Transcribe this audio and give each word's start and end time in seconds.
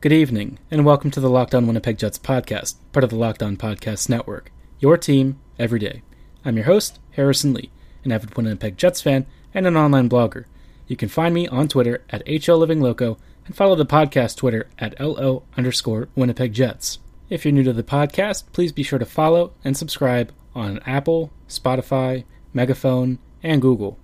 Good 0.00 0.12
evening, 0.12 0.60
and 0.70 0.86
welcome 0.86 1.10
to 1.10 1.18
the 1.18 1.28
Locked 1.28 1.56
On 1.56 1.66
Winnipeg 1.66 1.98
Jets 1.98 2.20
podcast, 2.20 2.76
part 2.92 3.02
of 3.02 3.10
the 3.10 3.16
Locked 3.16 3.42
On 3.42 3.56
Podcast 3.56 4.08
Network. 4.08 4.52
Your 4.78 4.96
team, 4.96 5.40
every 5.58 5.80
day. 5.80 6.02
I'm 6.44 6.54
your 6.54 6.66
host, 6.66 7.00
Harrison 7.16 7.52
Lee, 7.52 7.72
an 8.04 8.12
avid 8.12 8.36
Winnipeg 8.36 8.76
Jets 8.76 9.02
fan 9.02 9.26
and 9.52 9.66
an 9.66 9.76
online 9.76 10.08
blogger. 10.08 10.44
You 10.86 10.94
can 10.94 11.08
find 11.08 11.34
me 11.34 11.48
on 11.48 11.66
Twitter 11.66 12.04
at 12.10 12.24
HLLivingLoco 12.26 13.18
and 13.46 13.56
follow 13.56 13.74
the 13.74 13.84
podcast 13.84 14.36
Twitter 14.36 14.68
at 14.78 15.00
LO 15.00 15.42
underscore 15.56 16.08
Winnipeg 16.14 16.52
Jets. 16.52 17.00
If 17.28 17.44
you're 17.44 17.50
new 17.50 17.64
to 17.64 17.72
the 17.72 17.82
podcast, 17.82 18.44
please 18.52 18.70
be 18.70 18.84
sure 18.84 19.00
to 19.00 19.04
follow 19.04 19.52
and 19.64 19.76
subscribe 19.76 20.32
on 20.54 20.78
Apple, 20.86 21.32
Spotify, 21.48 22.22
Megaphone, 22.54 23.18
and 23.42 23.60
Google. 23.60 23.98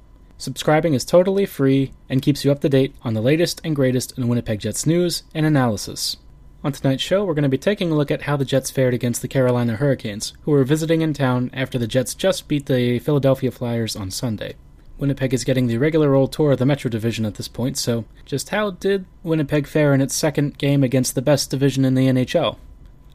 Subscribing 0.44 0.92
is 0.92 1.06
totally 1.06 1.46
free 1.46 1.92
and 2.06 2.20
keeps 2.20 2.44
you 2.44 2.52
up 2.52 2.60
to 2.60 2.68
date 2.68 2.94
on 3.00 3.14
the 3.14 3.22
latest 3.22 3.62
and 3.64 3.74
greatest 3.74 4.18
in 4.18 4.28
Winnipeg 4.28 4.58
Jets 4.58 4.84
news 4.84 5.22
and 5.34 5.46
analysis. 5.46 6.18
On 6.62 6.70
tonight's 6.70 7.02
show, 7.02 7.24
we're 7.24 7.32
going 7.32 7.44
to 7.44 7.48
be 7.48 7.56
taking 7.56 7.90
a 7.90 7.94
look 7.94 8.10
at 8.10 8.20
how 8.22 8.36
the 8.36 8.44
Jets 8.44 8.70
fared 8.70 8.92
against 8.92 9.22
the 9.22 9.28
Carolina 9.28 9.76
Hurricanes, 9.76 10.34
who 10.42 10.50
were 10.50 10.62
visiting 10.62 11.00
in 11.00 11.14
town 11.14 11.48
after 11.54 11.78
the 11.78 11.86
Jets 11.86 12.14
just 12.14 12.46
beat 12.46 12.66
the 12.66 12.98
Philadelphia 12.98 13.50
Flyers 13.50 13.96
on 13.96 14.10
Sunday. 14.10 14.56
Winnipeg 14.98 15.32
is 15.32 15.44
getting 15.44 15.66
the 15.66 15.78
regular 15.78 16.14
old 16.14 16.30
tour 16.30 16.52
of 16.52 16.58
the 16.58 16.66
Metro 16.66 16.90
Division 16.90 17.24
at 17.24 17.36
this 17.36 17.48
point, 17.48 17.78
so 17.78 18.04
just 18.26 18.50
how 18.50 18.72
did 18.72 19.06
Winnipeg 19.22 19.66
fare 19.66 19.94
in 19.94 20.02
its 20.02 20.14
second 20.14 20.58
game 20.58 20.84
against 20.84 21.14
the 21.14 21.22
best 21.22 21.50
division 21.50 21.86
in 21.86 21.94
the 21.94 22.08
NHL? 22.08 22.58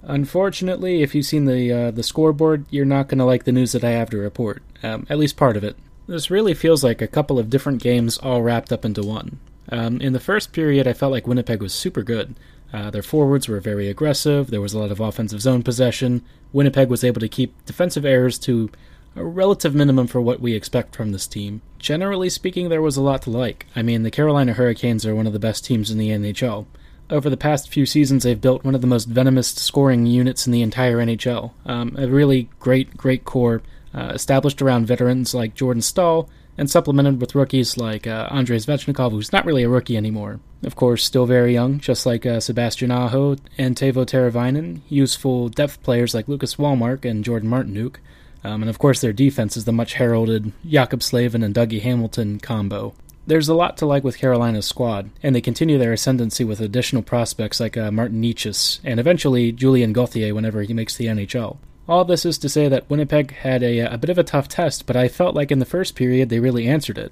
Unfortunately, 0.02 1.04
if 1.04 1.14
you've 1.14 1.28
seen 1.28 1.46
the 1.46 1.72
uh, 1.72 1.92
the 1.92 2.02
scoreboard, 2.02 2.66
you're 2.72 2.86
not 2.86 3.08
going 3.08 3.20
to 3.20 3.26
like 3.26 3.44
the 3.44 3.52
news 3.52 3.74
that 3.74 3.84
I 3.84 3.92
have 3.92 4.10
to 4.10 4.18
report. 4.18 4.64
Um, 4.82 5.06
at 5.12 5.20
least 5.20 5.38
part 5.38 5.56
of 5.56 5.64
it. 5.64 5.76
This 6.10 6.32
really 6.32 6.56
feels 6.56 6.84
like 6.84 7.04
a 7.04 7.08
couple 7.08 7.38
of 7.38 7.52
different 7.52 7.84
games 7.84 8.18
all 8.18 8.42
wrapped 8.42 8.74
up 8.74 8.84
into 8.84 9.04
one. 9.04 9.38
Um, 9.72 10.02
in 10.02 10.12
the 10.12 10.20
first 10.20 10.52
period, 10.54 10.88
I 10.88 10.94
felt 10.94 11.12
like 11.12 11.28
Winnipeg 11.28 11.62
was 11.62 11.72
super 11.72 12.02
good. 12.02 12.34
Uh, 12.74 12.90
their 12.90 13.04
forwards 13.04 13.48
were 13.48 13.60
very 13.60 13.88
aggressive. 13.88 14.50
There 14.50 14.60
was 14.60 14.74
a 14.74 14.80
lot 14.80 14.90
of 14.90 15.00
offensive 15.00 15.40
zone 15.40 15.62
possession. 15.62 16.24
Winnipeg 16.52 16.90
was 16.90 17.04
able 17.04 17.22
to 17.22 17.30
keep 17.30 17.64
defensive 17.68 18.06
errors 18.06 18.40
to 18.40 18.72
a 19.16 19.24
relative 19.24 19.76
minimum 19.76 20.08
for 20.08 20.20
what 20.20 20.40
we 20.40 20.56
expect 20.56 20.96
from 20.96 21.12
this 21.12 21.28
team. 21.28 21.62
Generally 21.78 22.32
speaking, 22.32 22.70
there 22.70 22.82
was 22.82 22.98
a 22.98 23.04
lot 23.04 23.22
to 23.24 23.30
like. 23.30 23.68
I 23.76 23.84
mean, 23.84 24.02
the 24.02 24.10
Carolina 24.10 24.54
Hurricanes 24.54 25.06
are 25.06 25.14
one 25.14 25.28
of 25.28 25.34
the 25.34 25.38
best 25.38 25.64
teams 25.64 25.92
in 25.92 26.00
the 26.00 26.10
NHL. 26.10 26.66
Over 27.12 27.30
the 27.30 27.38
past 27.38 27.70
few 27.70 27.86
seasons, 27.86 28.24
they've 28.24 28.42
built 28.42 28.64
one 28.64 28.74
of 28.74 28.82
the 28.82 28.88
most 28.88 29.06
venomous 29.06 29.50
scoring 29.50 30.08
units 30.08 30.48
in 30.48 30.54
the 30.54 30.64
entire 30.64 30.98
NHL. 30.98 31.52
Um, 31.68 31.96
a 32.00 32.08
really 32.08 32.50
great, 32.60 32.98
great 32.98 33.26
core 33.26 33.62
uh, 33.94 34.12
established 34.14 34.62
around 34.62 34.88
veterans 34.88 35.34
like 35.34 35.56
Jordan 35.56 35.82
Staal 35.82 36.30
and 36.58 36.70
supplemented 36.70 37.22
with 37.22 37.36
rookies 37.36 37.78
like 37.78 38.06
uh, 38.06 38.28
Andrei 38.30 38.58
Svechnikov, 38.58 39.12
who's 39.12 39.32
not 39.32 39.46
really 39.46 39.64
a 39.64 39.70
rookie 39.70 39.96
anymore. 39.96 40.42
Of 40.64 40.76
course, 40.76 41.06
still 41.06 41.26
very 41.26 41.54
young, 41.54 41.80
just 41.80 42.06
like 42.06 42.26
uh, 42.26 42.42
Sebastian 42.42 42.92
Aho 42.92 43.38
and 43.58 43.78
Teuvo 43.78 44.06
Teravainen. 44.06 44.82
Useful 44.90 45.48
depth 45.48 45.82
players 45.84 46.14
like 46.14 46.28
Lucas 46.28 46.58
Wallmark 46.58 47.06
and 47.06 47.24
Jordan 47.24 47.50
Martinook. 47.50 47.98
Um, 48.44 48.62
and 48.62 48.70
of 48.70 48.78
course, 48.78 49.00
their 49.00 49.14
defense 49.14 49.56
is 49.56 49.66
the 49.66 49.72
much 49.72 49.94
heralded 49.94 50.52
Jaccob 50.66 51.02
Slavin 51.02 51.44
and 51.44 51.56
Dougie 51.56 51.82
Hamilton 51.82 52.40
combo. 52.40 52.94
There's 53.26 53.48
a 53.48 53.54
lot 53.54 53.78
to 53.78 53.86
like 53.86 54.04
with 54.04 54.18
Carolina's 54.18 54.66
squad, 54.66 55.12
and 55.22 55.36
they 55.36 55.42
continue 55.42 55.78
their 55.78 55.94
ascendancy 55.94 56.44
with 56.44 56.60
additional 56.60 57.04
prospects 57.04 57.60
like 57.60 57.78
uh, 57.78 57.92
Martin 57.92 58.22
Necas 58.22 58.80
and 58.84 59.00
eventually 59.00 59.52
Julien 59.52 59.94
Gauthier 59.94 60.34
whenever 60.34 60.64
he 60.64 60.74
makes 60.74 60.98
the 60.98 61.06
NHL. 61.06 61.58
All 61.90 62.06
this 62.06 62.24
is 62.24 62.38
to 62.38 62.50
say 62.50 62.68
that 62.68 62.88
Winnipeg 62.88 63.34
had 63.34 63.64
a, 63.64 63.80
a 63.80 63.98
bit 63.98 64.12
of 64.12 64.20
a 64.20 64.24
tough 64.24 64.48
test, 64.48 64.86
but 64.86 64.96
I 64.96 65.08
felt 65.08 65.34
like 65.34 65.52
in 65.52 65.58
the 65.58 65.66
first 65.66 65.96
period 65.96 66.30
they 66.30 66.40
really 66.40 66.68
answered 66.68 67.00
it. 67.00 67.12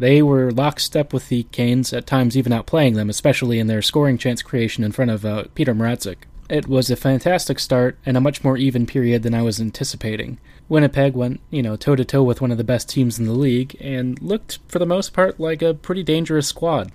They 0.00 0.20
were 0.20 0.50
lockstep 0.50 1.12
with 1.12 1.28
the 1.28 1.44
Canes, 1.44 1.92
at 1.92 2.08
times 2.08 2.36
even 2.36 2.50
outplaying 2.50 2.96
them, 2.96 3.08
especially 3.08 3.60
in 3.60 3.68
their 3.68 3.82
scoring 3.82 4.18
chance 4.18 4.42
creation 4.42 4.82
in 4.82 4.90
front 4.90 5.12
of 5.12 5.24
uh, 5.24 5.44
Peter 5.54 5.76
Mrazek. 5.76 6.16
It 6.50 6.66
was 6.66 6.90
a 6.90 6.96
fantastic 6.96 7.60
start 7.60 7.98
and 8.04 8.16
a 8.16 8.20
much 8.20 8.42
more 8.42 8.56
even 8.56 8.84
period 8.84 9.22
than 9.22 9.32
I 9.32 9.42
was 9.42 9.60
anticipating. 9.60 10.38
Winnipeg 10.68 11.14
went, 11.14 11.40
you 11.50 11.62
know, 11.62 11.76
toe 11.76 11.94
to 11.94 12.04
toe 12.04 12.24
with 12.24 12.40
one 12.40 12.50
of 12.50 12.58
the 12.58 12.64
best 12.64 12.88
teams 12.88 13.20
in 13.20 13.26
the 13.26 13.32
league 13.32 13.76
and 13.80 14.20
looked, 14.20 14.58
for 14.66 14.80
the 14.80 14.86
most 14.86 15.12
part, 15.12 15.38
like 15.38 15.62
a 15.62 15.72
pretty 15.72 16.02
dangerous 16.02 16.48
squad. 16.48 16.90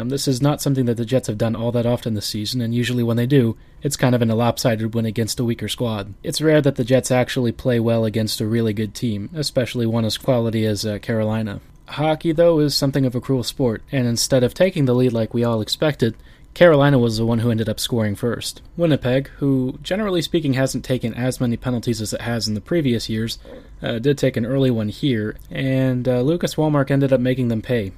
Um, 0.00 0.08
this 0.08 0.26
is 0.26 0.40
not 0.40 0.62
something 0.62 0.86
that 0.86 0.96
the 0.96 1.04
Jets 1.04 1.26
have 1.26 1.36
done 1.36 1.54
all 1.54 1.72
that 1.72 1.84
often 1.84 2.14
this 2.14 2.24
season, 2.24 2.62
and 2.62 2.74
usually 2.74 3.02
when 3.02 3.18
they 3.18 3.26
do, 3.26 3.58
it's 3.82 3.98
kind 3.98 4.14
of 4.14 4.22
in 4.22 4.30
a 4.30 4.34
lopsided 4.34 4.94
win 4.94 5.04
against 5.04 5.38
a 5.38 5.44
weaker 5.44 5.68
squad. 5.68 6.14
It's 6.22 6.40
rare 6.40 6.62
that 6.62 6.76
the 6.76 6.84
Jets 6.84 7.10
actually 7.10 7.52
play 7.52 7.78
well 7.80 8.06
against 8.06 8.40
a 8.40 8.46
really 8.46 8.72
good 8.72 8.94
team, 8.94 9.28
especially 9.34 9.84
one 9.84 10.06
as 10.06 10.16
quality 10.16 10.64
as 10.64 10.86
uh, 10.86 11.00
Carolina. 11.00 11.60
Hockey, 11.86 12.32
though, 12.32 12.60
is 12.60 12.74
something 12.74 13.04
of 13.04 13.14
a 13.14 13.20
cruel 13.20 13.42
sport, 13.42 13.82
and 13.92 14.06
instead 14.06 14.42
of 14.42 14.54
taking 14.54 14.86
the 14.86 14.94
lead 14.94 15.12
like 15.12 15.34
we 15.34 15.44
all 15.44 15.60
expected, 15.60 16.16
Carolina 16.54 16.98
was 16.98 17.18
the 17.18 17.26
one 17.26 17.40
who 17.40 17.50
ended 17.50 17.68
up 17.68 17.78
scoring 17.78 18.14
first. 18.14 18.62
Winnipeg, 18.78 19.28
who 19.36 19.78
generally 19.82 20.22
speaking 20.22 20.54
hasn't 20.54 20.82
taken 20.82 21.12
as 21.12 21.42
many 21.42 21.58
penalties 21.58 22.00
as 22.00 22.14
it 22.14 22.22
has 22.22 22.48
in 22.48 22.54
the 22.54 22.62
previous 22.62 23.10
years, 23.10 23.38
uh, 23.82 23.98
did 23.98 24.16
take 24.16 24.38
an 24.38 24.46
early 24.46 24.70
one 24.70 24.88
here, 24.88 25.36
and 25.50 26.08
uh, 26.08 26.22
Lucas 26.22 26.56
Wallmark 26.56 26.90
ended 26.90 27.12
up 27.12 27.20
making 27.20 27.48
them 27.48 27.60
pay. 27.60 27.92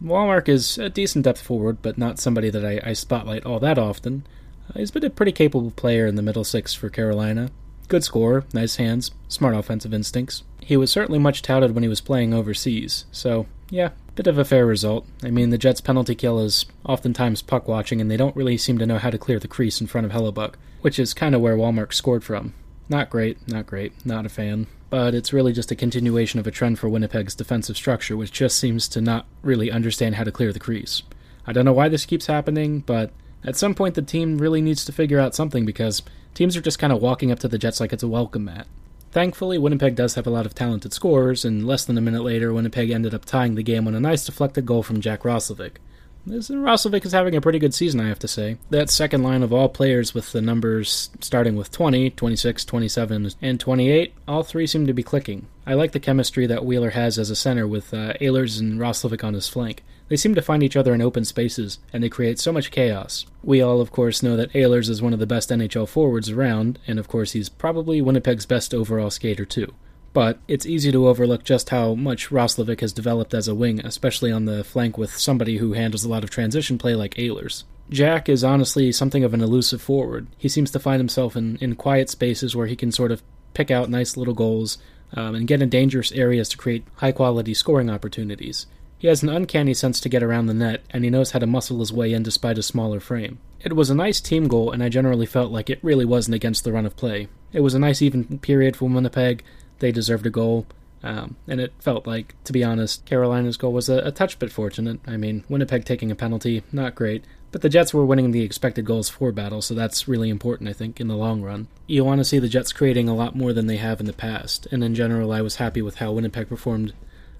Wallmark 0.00 0.48
is 0.48 0.78
a 0.78 0.88
decent 0.88 1.24
depth 1.24 1.40
forward, 1.40 1.78
but 1.82 1.98
not 1.98 2.18
somebody 2.18 2.50
that 2.50 2.64
I, 2.64 2.80
I 2.90 2.92
spotlight 2.92 3.44
all 3.44 3.58
that 3.60 3.78
often. 3.78 4.26
Uh, 4.68 4.78
he's 4.78 4.90
been 4.90 5.04
a 5.04 5.10
pretty 5.10 5.32
capable 5.32 5.70
player 5.70 6.06
in 6.06 6.16
the 6.16 6.22
middle 6.22 6.44
six 6.44 6.74
for 6.74 6.88
Carolina. 6.88 7.50
Good 7.88 8.04
scorer, 8.04 8.44
nice 8.52 8.76
hands, 8.76 9.10
smart 9.28 9.54
offensive 9.54 9.92
instincts. 9.92 10.42
He 10.60 10.76
was 10.76 10.90
certainly 10.90 11.18
much 11.18 11.42
touted 11.42 11.74
when 11.74 11.82
he 11.82 11.88
was 11.88 12.00
playing 12.00 12.32
overseas, 12.32 13.04
so 13.12 13.46
yeah, 13.70 13.90
bit 14.14 14.26
of 14.26 14.38
a 14.38 14.44
fair 14.44 14.64
result. 14.64 15.06
I 15.22 15.30
mean, 15.30 15.50
the 15.50 15.58
Jets' 15.58 15.80
penalty 15.80 16.14
kill 16.14 16.38
is 16.38 16.64
oftentimes 16.86 17.42
puck 17.42 17.68
watching, 17.68 18.00
and 18.00 18.10
they 18.10 18.16
don't 18.16 18.36
really 18.36 18.56
seem 18.56 18.78
to 18.78 18.86
know 18.86 18.98
how 18.98 19.10
to 19.10 19.18
clear 19.18 19.38
the 19.38 19.48
crease 19.48 19.80
in 19.80 19.86
front 19.86 20.06
of 20.06 20.12
Hellebuyck, 20.12 20.54
which 20.80 20.98
is 20.98 21.12
kind 21.12 21.34
of 21.34 21.40
where 21.40 21.56
Wallmark 21.56 21.92
scored 21.92 22.24
from. 22.24 22.54
Not 22.88 23.10
great, 23.10 23.46
not 23.48 23.66
great, 23.66 24.04
not 24.06 24.26
a 24.26 24.30
fan. 24.30 24.66
But 24.94 25.12
it's 25.12 25.32
really 25.32 25.52
just 25.52 25.72
a 25.72 25.74
continuation 25.74 26.38
of 26.38 26.46
a 26.46 26.52
trend 26.52 26.78
for 26.78 26.88
Winnipeg's 26.88 27.34
defensive 27.34 27.76
structure, 27.76 28.16
which 28.16 28.30
just 28.30 28.56
seems 28.56 28.86
to 28.86 29.00
not 29.00 29.26
really 29.42 29.68
understand 29.68 30.14
how 30.14 30.22
to 30.22 30.30
clear 30.30 30.52
the 30.52 30.60
crease. 30.60 31.02
I 31.48 31.52
don't 31.52 31.64
know 31.64 31.72
why 31.72 31.88
this 31.88 32.06
keeps 32.06 32.26
happening, 32.26 32.78
but 32.78 33.10
at 33.42 33.56
some 33.56 33.74
point 33.74 33.96
the 33.96 34.02
team 34.02 34.38
really 34.38 34.62
needs 34.62 34.84
to 34.84 34.92
figure 34.92 35.18
out 35.18 35.34
something 35.34 35.66
because 35.66 36.02
teams 36.32 36.56
are 36.56 36.60
just 36.60 36.78
kind 36.78 36.92
of 36.92 37.02
walking 37.02 37.32
up 37.32 37.40
to 37.40 37.48
the 37.48 37.58
Jets 37.58 37.80
like 37.80 37.92
it's 37.92 38.04
a 38.04 38.08
welcome 38.08 38.44
mat. 38.44 38.68
Thankfully, 39.10 39.58
Winnipeg 39.58 39.96
does 39.96 40.14
have 40.14 40.28
a 40.28 40.30
lot 40.30 40.46
of 40.46 40.54
talented 40.54 40.92
scorers, 40.92 41.44
and 41.44 41.66
less 41.66 41.84
than 41.84 41.98
a 41.98 42.00
minute 42.00 42.22
later, 42.22 42.54
Winnipeg 42.54 42.90
ended 42.90 43.14
up 43.14 43.24
tying 43.24 43.56
the 43.56 43.64
game 43.64 43.88
on 43.88 43.96
a 43.96 44.00
nice 44.00 44.24
deflected 44.24 44.64
goal 44.64 44.84
from 44.84 45.00
Jack 45.00 45.22
Roslovic. 45.22 45.78
Roslovic 46.26 47.04
is 47.04 47.12
having 47.12 47.36
a 47.36 47.40
pretty 47.40 47.58
good 47.58 47.74
season, 47.74 48.00
I 48.00 48.08
have 48.08 48.18
to 48.20 48.28
say. 48.28 48.56
That 48.70 48.88
second 48.88 49.22
line 49.22 49.42
of 49.42 49.52
all 49.52 49.68
players 49.68 50.14
with 50.14 50.32
the 50.32 50.40
numbers 50.40 51.10
starting 51.20 51.56
with 51.56 51.70
20, 51.70 52.10
26, 52.10 52.64
27, 52.64 53.30
and 53.42 53.60
28, 53.60 54.14
all 54.26 54.42
three 54.42 54.66
seem 54.66 54.86
to 54.86 54.94
be 54.94 55.02
clicking. 55.02 55.46
I 55.66 55.74
like 55.74 55.92
the 55.92 56.00
chemistry 56.00 56.46
that 56.46 56.64
Wheeler 56.64 56.90
has 56.90 57.18
as 57.18 57.30
a 57.30 57.36
center 57.36 57.66
with 57.66 57.92
uh, 57.92 58.14
Ehlers 58.14 58.58
and 58.58 58.80
Roslovic 58.80 59.22
on 59.22 59.34
his 59.34 59.48
flank. 59.48 59.82
They 60.08 60.16
seem 60.16 60.34
to 60.34 60.42
find 60.42 60.62
each 60.62 60.76
other 60.76 60.94
in 60.94 61.00
open 61.00 61.24
spaces, 61.24 61.78
and 61.92 62.02
they 62.02 62.10
create 62.10 62.38
so 62.38 62.52
much 62.52 62.70
chaos. 62.70 63.24
We 63.42 63.62
all, 63.62 63.80
of 63.80 63.90
course, 63.90 64.22
know 64.22 64.36
that 64.36 64.52
Ehlers 64.52 64.90
is 64.90 65.00
one 65.00 65.14
of 65.14 65.18
the 65.18 65.26
best 65.26 65.50
NHL 65.50 65.88
forwards 65.88 66.30
around, 66.30 66.78
and 66.86 66.98
of 66.98 67.08
course, 67.08 67.32
he's 67.32 67.48
probably 67.48 68.02
Winnipeg's 68.02 68.46
best 68.46 68.74
overall 68.74 69.10
skater, 69.10 69.44
too. 69.46 69.72
But 70.14 70.38
it's 70.48 70.64
easy 70.64 70.90
to 70.92 71.08
overlook 71.08 71.44
just 71.44 71.68
how 71.68 71.94
much 71.94 72.30
Roslovic 72.30 72.80
has 72.80 72.92
developed 72.92 73.34
as 73.34 73.48
a 73.48 73.54
wing, 73.54 73.80
especially 73.84 74.32
on 74.32 74.46
the 74.46 74.64
flank 74.64 74.96
with 74.96 75.14
somebody 75.16 75.58
who 75.58 75.74
handles 75.74 76.04
a 76.04 76.08
lot 76.08 76.24
of 76.24 76.30
transition 76.30 76.78
play 76.78 76.94
like 76.94 77.16
Ehlers. 77.16 77.64
Jack 77.90 78.28
is 78.28 78.42
honestly 78.42 78.92
something 78.92 79.24
of 79.24 79.34
an 79.34 79.42
elusive 79.42 79.82
forward. 79.82 80.28
He 80.38 80.48
seems 80.48 80.70
to 80.70 80.78
find 80.78 81.00
himself 81.00 81.36
in, 81.36 81.56
in 81.56 81.74
quiet 81.74 82.08
spaces 82.08 82.56
where 82.56 82.68
he 82.68 82.76
can 82.76 82.92
sort 82.92 83.10
of 83.10 83.22
pick 83.52 83.70
out 83.70 83.90
nice 83.90 84.16
little 84.16 84.34
goals 84.34 84.78
um, 85.12 85.34
and 85.34 85.46
get 85.46 85.60
in 85.60 85.68
dangerous 85.68 86.12
areas 86.12 86.48
to 86.50 86.56
create 86.56 86.84
high 86.96 87.12
quality 87.12 87.52
scoring 87.52 87.90
opportunities. 87.90 88.66
He 88.98 89.08
has 89.08 89.22
an 89.22 89.28
uncanny 89.28 89.74
sense 89.74 90.00
to 90.00 90.08
get 90.08 90.22
around 90.22 90.46
the 90.46 90.54
net, 90.54 90.82
and 90.90 91.04
he 91.04 91.10
knows 91.10 91.32
how 91.32 91.40
to 91.40 91.46
muscle 91.46 91.80
his 91.80 91.92
way 91.92 92.12
in 92.12 92.22
despite 92.22 92.56
a 92.56 92.62
smaller 92.62 93.00
frame. 93.00 93.38
It 93.60 93.74
was 93.74 93.90
a 93.90 93.94
nice 93.94 94.20
team 94.20 94.48
goal, 94.48 94.70
and 94.70 94.82
I 94.82 94.88
generally 94.88 95.26
felt 95.26 95.52
like 95.52 95.68
it 95.68 95.78
really 95.82 96.04
wasn't 96.04 96.36
against 96.36 96.64
the 96.64 96.72
run 96.72 96.86
of 96.86 96.96
play. 96.96 97.28
It 97.52 97.60
was 97.60 97.74
a 97.74 97.78
nice 97.78 98.00
even 98.00 98.38
period 98.38 98.76
for 98.76 98.88
Winnipeg. 98.88 99.44
They 99.78 99.92
deserved 99.92 100.26
a 100.26 100.30
goal, 100.30 100.66
um, 101.02 101.36
and 101.46 101.60
it 101.60 101.72
felt 101.80 102.06
like, 102.06 102.34
to 102.44 102.52
be 102.52 102.64
honest, 102.64 103.04
Carolina's 103.04 103.56
goal 103.56 103.72
was 103.72 103.88
a, 103.88 103.98
a 103.98 104.12
touch 104.12 104.38
bit 104.38 104.52
fortunate. 104.52 105.00
I 105.06 105.16
mean, 105.16 105.44
Winnipeg 105.48 105.84
taking 105.84 106.10
a 106.10 106.16
penalty, 106.16 106.62
not 106.72 106.94
great, 106.94 107.24
but 107.52 107.62
the 107.62 107.68
Jets 107.68 107.92
were 107.92 108.04
winning 108.04 108.30
the 108.30 108.42
expected 108.42 108.84
goals 108.84 109.08
for 109.08 109.32
battle, 109.32 109.62
so 109.62 109.74
that's 109.74 110.08
really 110.08 110.30
important, 110.30 110.68
I 110.68 110.72
think, 110.72 111.00
in 111.00 111.08
the 111.08 111.16
long 111.16 111.42
run. 111.42 111.68
You 111.86 112.04
want 112.04 112.20
to 112.20 112.24
see 112.24 112.38
the 112.38 112.48
Jets 112.48 112.72
creating 112.72 113.08
a 113.08 113.14
lot 113.14 113.36
more 113.36 113.52
than 113.52 113.66
they 113.66 113.76
have 113.76 114.00
in 114.00 114.06
the 114.06 114.12
past, 114.12 114.66
and 114.70 114.82
in 114.82 114.94
general, 114.94 115.32
I 115.32 115.40
was 115.40 115.56
happy 115.56 115.82
with 115.82 115.96
how 115.96 116.12
Winnipeg 116.12 116.48
performed 116.48 116.92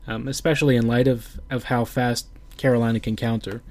um, 0.06 0.28
especially 0.28 0.76
in 0.76 0.86
light 0.86 1.08
of, 1.08 1.40
of 1.50 1.64
how 1.64 1.84
fast 1.84 2.28
Carolina 2.56 3.00
can 3.00 3.16
counter. 3.16 3.62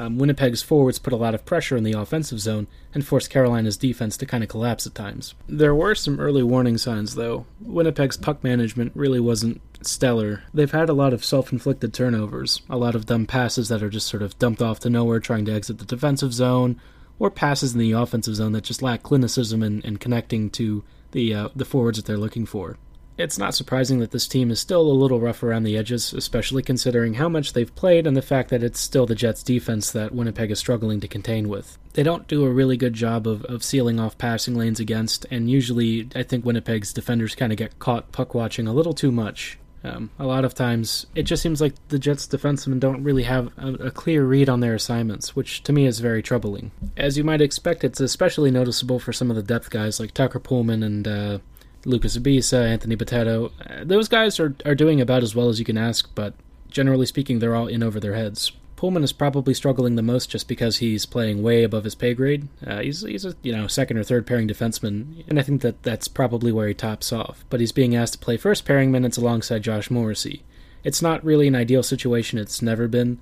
Um, 0.00 0.16
Winnipeg's 0.16 0.62
forwards 0.62 0.98
put 0.98 1.12
a 1.12 1.16
lot 1.16 1.34
of 1.34 1.44
pressure 1.44 1.76
in 1.76 1.84
the 1.84 1.92
offensive 1.92 2.40
zone 2.40 2.68
and 2.94 3.06
forced 3.06 3.28
Carolina's 3.28 3.76
defense 3.76 4.16
to 4.16 4.24
kind 4.24 4.42
of 4.42 4.48
collapse 4.48 4.86
at 4.86 4.94
times. 4.94 5.34
There 5.46 5.74
were 5.74 5.94
some 5.94 6.18
early 6.18 6.42
warning 6.42 6.78
signs, 6.78 7.16
though. 7.16 7.44
Winnipeg's 7.60 8.16
puck 8.16 8.42
management 8.42 8.92
really 8.94 9.20
wasn't 9.20 9.60
stellar. 9.82 10.42
They've 10.54 10.70
had 10.70 10.88
a 10.88 10.94
lot 10.94 11.12
of 11.12 11.22
self 11.22 11.52
inflicted 11.52 11.92
turnovers, 11.92 12.62
a 12.70 12.78
lot 12.78 12.94
of 12.94 13.04
dumb 13.04 13.26
passes 13.26 13.68
that 13.68 13.82
are 13.82 13.90
just 13.90 14.06
sort 14.06 14.22
of 14.22 14.38
dumped 14.38 14.62
off 14.62 14.80
to 14.80 14.90
nowhere 14.90 15.20
trying 15.20 15.44
to 15.44 15.52
exit 15.52 15.76
the 15.76 15.84
defensive 15.84 16.32
zone, 16.32 16.80
or 17.18 17.30
passes 17.30 17.74
in 17.74 17.78
the 17.78 17.92
offensive 17.92 18.36
zone 18.36 18.52
that 18.52 18.64
just 18.64 18.80
lack 18.80 19.02
clinicism 19.02 19.62
and, 19.62 20.00
connecting 20.00 20.48
to 20.48 20.82
the 21.12 21.34
uh, 21.34 21.48
the 21.54 21.66
forwards 21.66 21.98
that 21.98 22.06
they're 22.06 22.16
looking 22.16 22.46
for. 22.46 22.78
It's 23.20 23.38
not 23.38 23.54
surprising 23.54 23.98
that 23.98 24.12
this 24.12 24.26
team 24.26 24.50
is 24.50 24.58
still 24.60 24.80
a 24.80 24.92
little 24.92 25.20
rough 25.20 25.42
around 25.42 25.64
the 25.64 25.76
edges, 25.76 26.14
especially 26.14 26.62
considering 26.62 27.14
how 27.14 27.28
much 27.28 27.52
they've 27.52 27.74
played 27.74 28.06
and 28.06 28.16
the 28.16 28.22
fact 28.22 28.48
that 28.48 28.62
it's 28.62 28.80
still 28.80 29.04
the 29.04 29.14
Jets' 29.14 29.42
defense 29.42 29.92
that 29.92 30.14
Winnipeg 30.14 30.50
is 30.50 30.58
struggling 30.58 31.00
to 31.00 31.08
contain 31.08 31.48
with. 31.48 31.78
They 31.92 32.02
don't 32.02 32.26
do 32.28 32.44
a 32.44 32.50
really 32.50 32.78
good 32.78 32.94
job 32.94 33.26
of, 33.26 33.44
of 33.44 33.62
sealing 33.62 34.00
off 34.00 34.16
passing 34.16 34.54
lanes 34.54 34.80
against, 34.80 35.26
and 35.30 35.50
usually 35.50 36.08
I 36.14 36.22
think 36.22 36.46
Winnipeg's 36.46 36.94
defenders 36.94 37.34
kind 37.34 37.52
of 37.52 37.58
get 37.58 37.78
caught 37.78 38.10
puck 38.10 38.34
watching 38.34 38.66
a 38.66 38.72
little 38.72 38.94
too 38.94 39.12
much. 39.12 39.58
Um, 39.82 40.10
a 40.18 40.26
lot 40.26 40.44
of 40.44 40.54
times, 40.54 41.06
it 41.14 41.22
just 41.22 41.42
seems 41.42 41.60
like 41.60 41.74
the 41.88 41.98
Jets' 41.98 42.26
defensemen 42.26 42.80
don't 42.80 43.02
really 43.02 43.22
have 43.22 43.50
a, 43.56 43.72
a, 43.74 43.90
clear 43.90 44.24
read 44.24 44.50
on 44.50 44.60
their 44.60 44.74
assignments, 44.74 45.34
which 45.34 45.62
to 45.62 45.72
me 45.72 45.86
is 45.86 46.00
very 46.00 46.22
troubling. 46.22 46.70
As 46.98 47.16
you 47.16 47.24
might 47.24 47.40
expect, 47.40 47.82
it's 47.82 47.98
especially 47.98 48.50
noticeable 48.50 48.98
for 48.98 49.14
some 49.14 49.30
of 49.30 49.36
the 49.36 49.42
depth 49.42 49.70
guys 49.70 49.98
like 49.98 50.12
Tucker 50.12 50.38
Poolman 50.38 50.84
and 50.84 51.08
uh, 51.08 51.38
Luca 51.84 52.08
Sbisa, 52.08 52.66
Anthony 52.68 52.96
Bitetto. 52.96 53.52
Uh, 53.60 53.84
those 53.84 54.08
guys 54.08 54.38
are, 54.38 54.54
are 54.64 54.74
doing 54.74 55.00
about 55.00 55.22
as 55.22 55.34
well 55.34 55.48
as 55.48 55.58
you 55.58 55.64
can 55.64 55.78
ask, 55.78 56.10
but 56.14 56.34
generally 56.68 57.06
speaking, 57.06 57.38
they're 57.38 57.54
all 57.54 57.66
in 57.66 57.82
over 57.82 58.00
their 58.00 58.14
heads. 58.14 58.52
Poolman 58.76 59.02
is 59.02 59.12
probably 59.12 59.52
struggling 59.52 59.96
the 59.96 60.02
most 60.02 60.30
just 60.30 60.48
because 60.48 60.78
he's 60.78 61.04
playing 61.04 61.42
way 61.42 61.64
above 61.64 61.84
his 61.84 61.94
pay 61.94 62.14
grade. 62.14 62.48
Uh, 62.66 62.80
he's 62.80 63.02
he's 63.02 63.26
a 63.26 63.34
you 63.42 63.52
know 63.52 63.66
second 63.66 63.98
or 63.98 64.04
third 64.04 64.26
pairing 64.26 64.48
defenseman, 64.48 65.22
and 65.28 65.38
I 65.38 65.42
think 65.42 65.60
that 65.60 65.82
that's 65.82 66.08
probably 66.08 66.50
where 66.50 66.66
he 66.66 66.72
tops 66.72 67.12
off. 67.12 67.44
But 67.50 67.60
he's 67.60 67.72
being 67.72 67.94
asked 67.94 68.14
to 68.14 68.18
play 68.18 68.38
first 68.38 68.64
pairing 68.64 68.90
minutes 68.90 69.18
alongside 69.18 69.62
Josh 69.62 69.90
Morrissey. 69.90 70.44
It's 70.82 71.02
not 71.02 71.22
really 71.22 71.46
an 71.46 71.54
ideal 71.54 71.82
situation. 71.82 72.38
It's 72.38 72.62
never 72.62 72.88
been, 72.88 73.18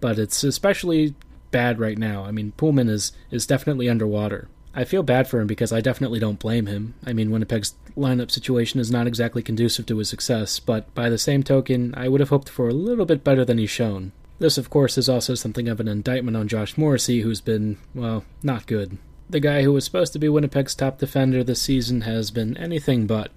but 0.00 0.16
it's 0.16 0.44
especially 0.44 1.16
bad 1.50 1.80
right 1.80 1.98
now. 1.98 2.24
I 2.24 2.30
mean, 2.30 2.52
Poolman 2.56 2.88
is 2.88 3.10
is 3.32 3.46
definitely 3.46 3.88
underwater. 3.88 4.48
I 4.74 4.84
feel 4.84 5.02
bad 5.02 5.26
for 5.26 5.40
him 5.40 5.46
because 5.46 5.72
I 5.72 5.80
definitely 5.80 6.20
don't 6.20 6.38
blame 6.38 6.66
him. 6.66 6.94
I 7.04 7.12
mean, 7.12 7.30
Winnipeg's 7.30 7.74
lineup 7.96 8.30
situation 8.30 8.78
is 8.78 8.90
not 8.90 9.06
exactly 9.06 9.42
conducive 9.42 9.86
to 9.86 9.98
his 9.98 10.08
success, 10.08 10.60
but 10.60 10.92
by 10.94 11.10
the 11.10 11.18
same 11.18 11.42
token, 11.42 11.92
I 11.96 12.08
would 12.08 12.20
have 12.20 12.28
hoped 12.28 12.48
for 12.48 12.68
a 12.68 12.74
little 12.74 13.04
bit 13.04 13.24
better 13.24 13.44
than 13.44 13.58
he's 13.58 13.70
shown. 13.70 14.12
This, 14.38 14.56
of 14.56 14.70
course, 14.70 14.96
is 14.96 15.08
also 15.08 15.34
something 15.34 15.68
of 15.68 15.80
an 15.80 15.88
indictment 15.88 16.36
on 16.36 16.48
Josh 16.48 16.78
Morrissey, 16.78 17.20
who's 17.20 17.40
been, 17.40 17.78
well, 17.94 18.24
not 18.42 18.66
good. 18.66 18.96
The 19.28 19.40
guy 19.40 19.62
who 19.62 19.72
was 19.72 19.84
supposed 19.84 20.12
to 20.14 20.18
be 20.18 20.28
Winnipeg's 20.28 20.74
top 20.74 20.98
defender 20.98 21.44
this 21.44 21.60
season 21.60 22.02
has 22.02 22.30
been 22.30 22.56
anything 22.56 23.06
but. 23.06 23.32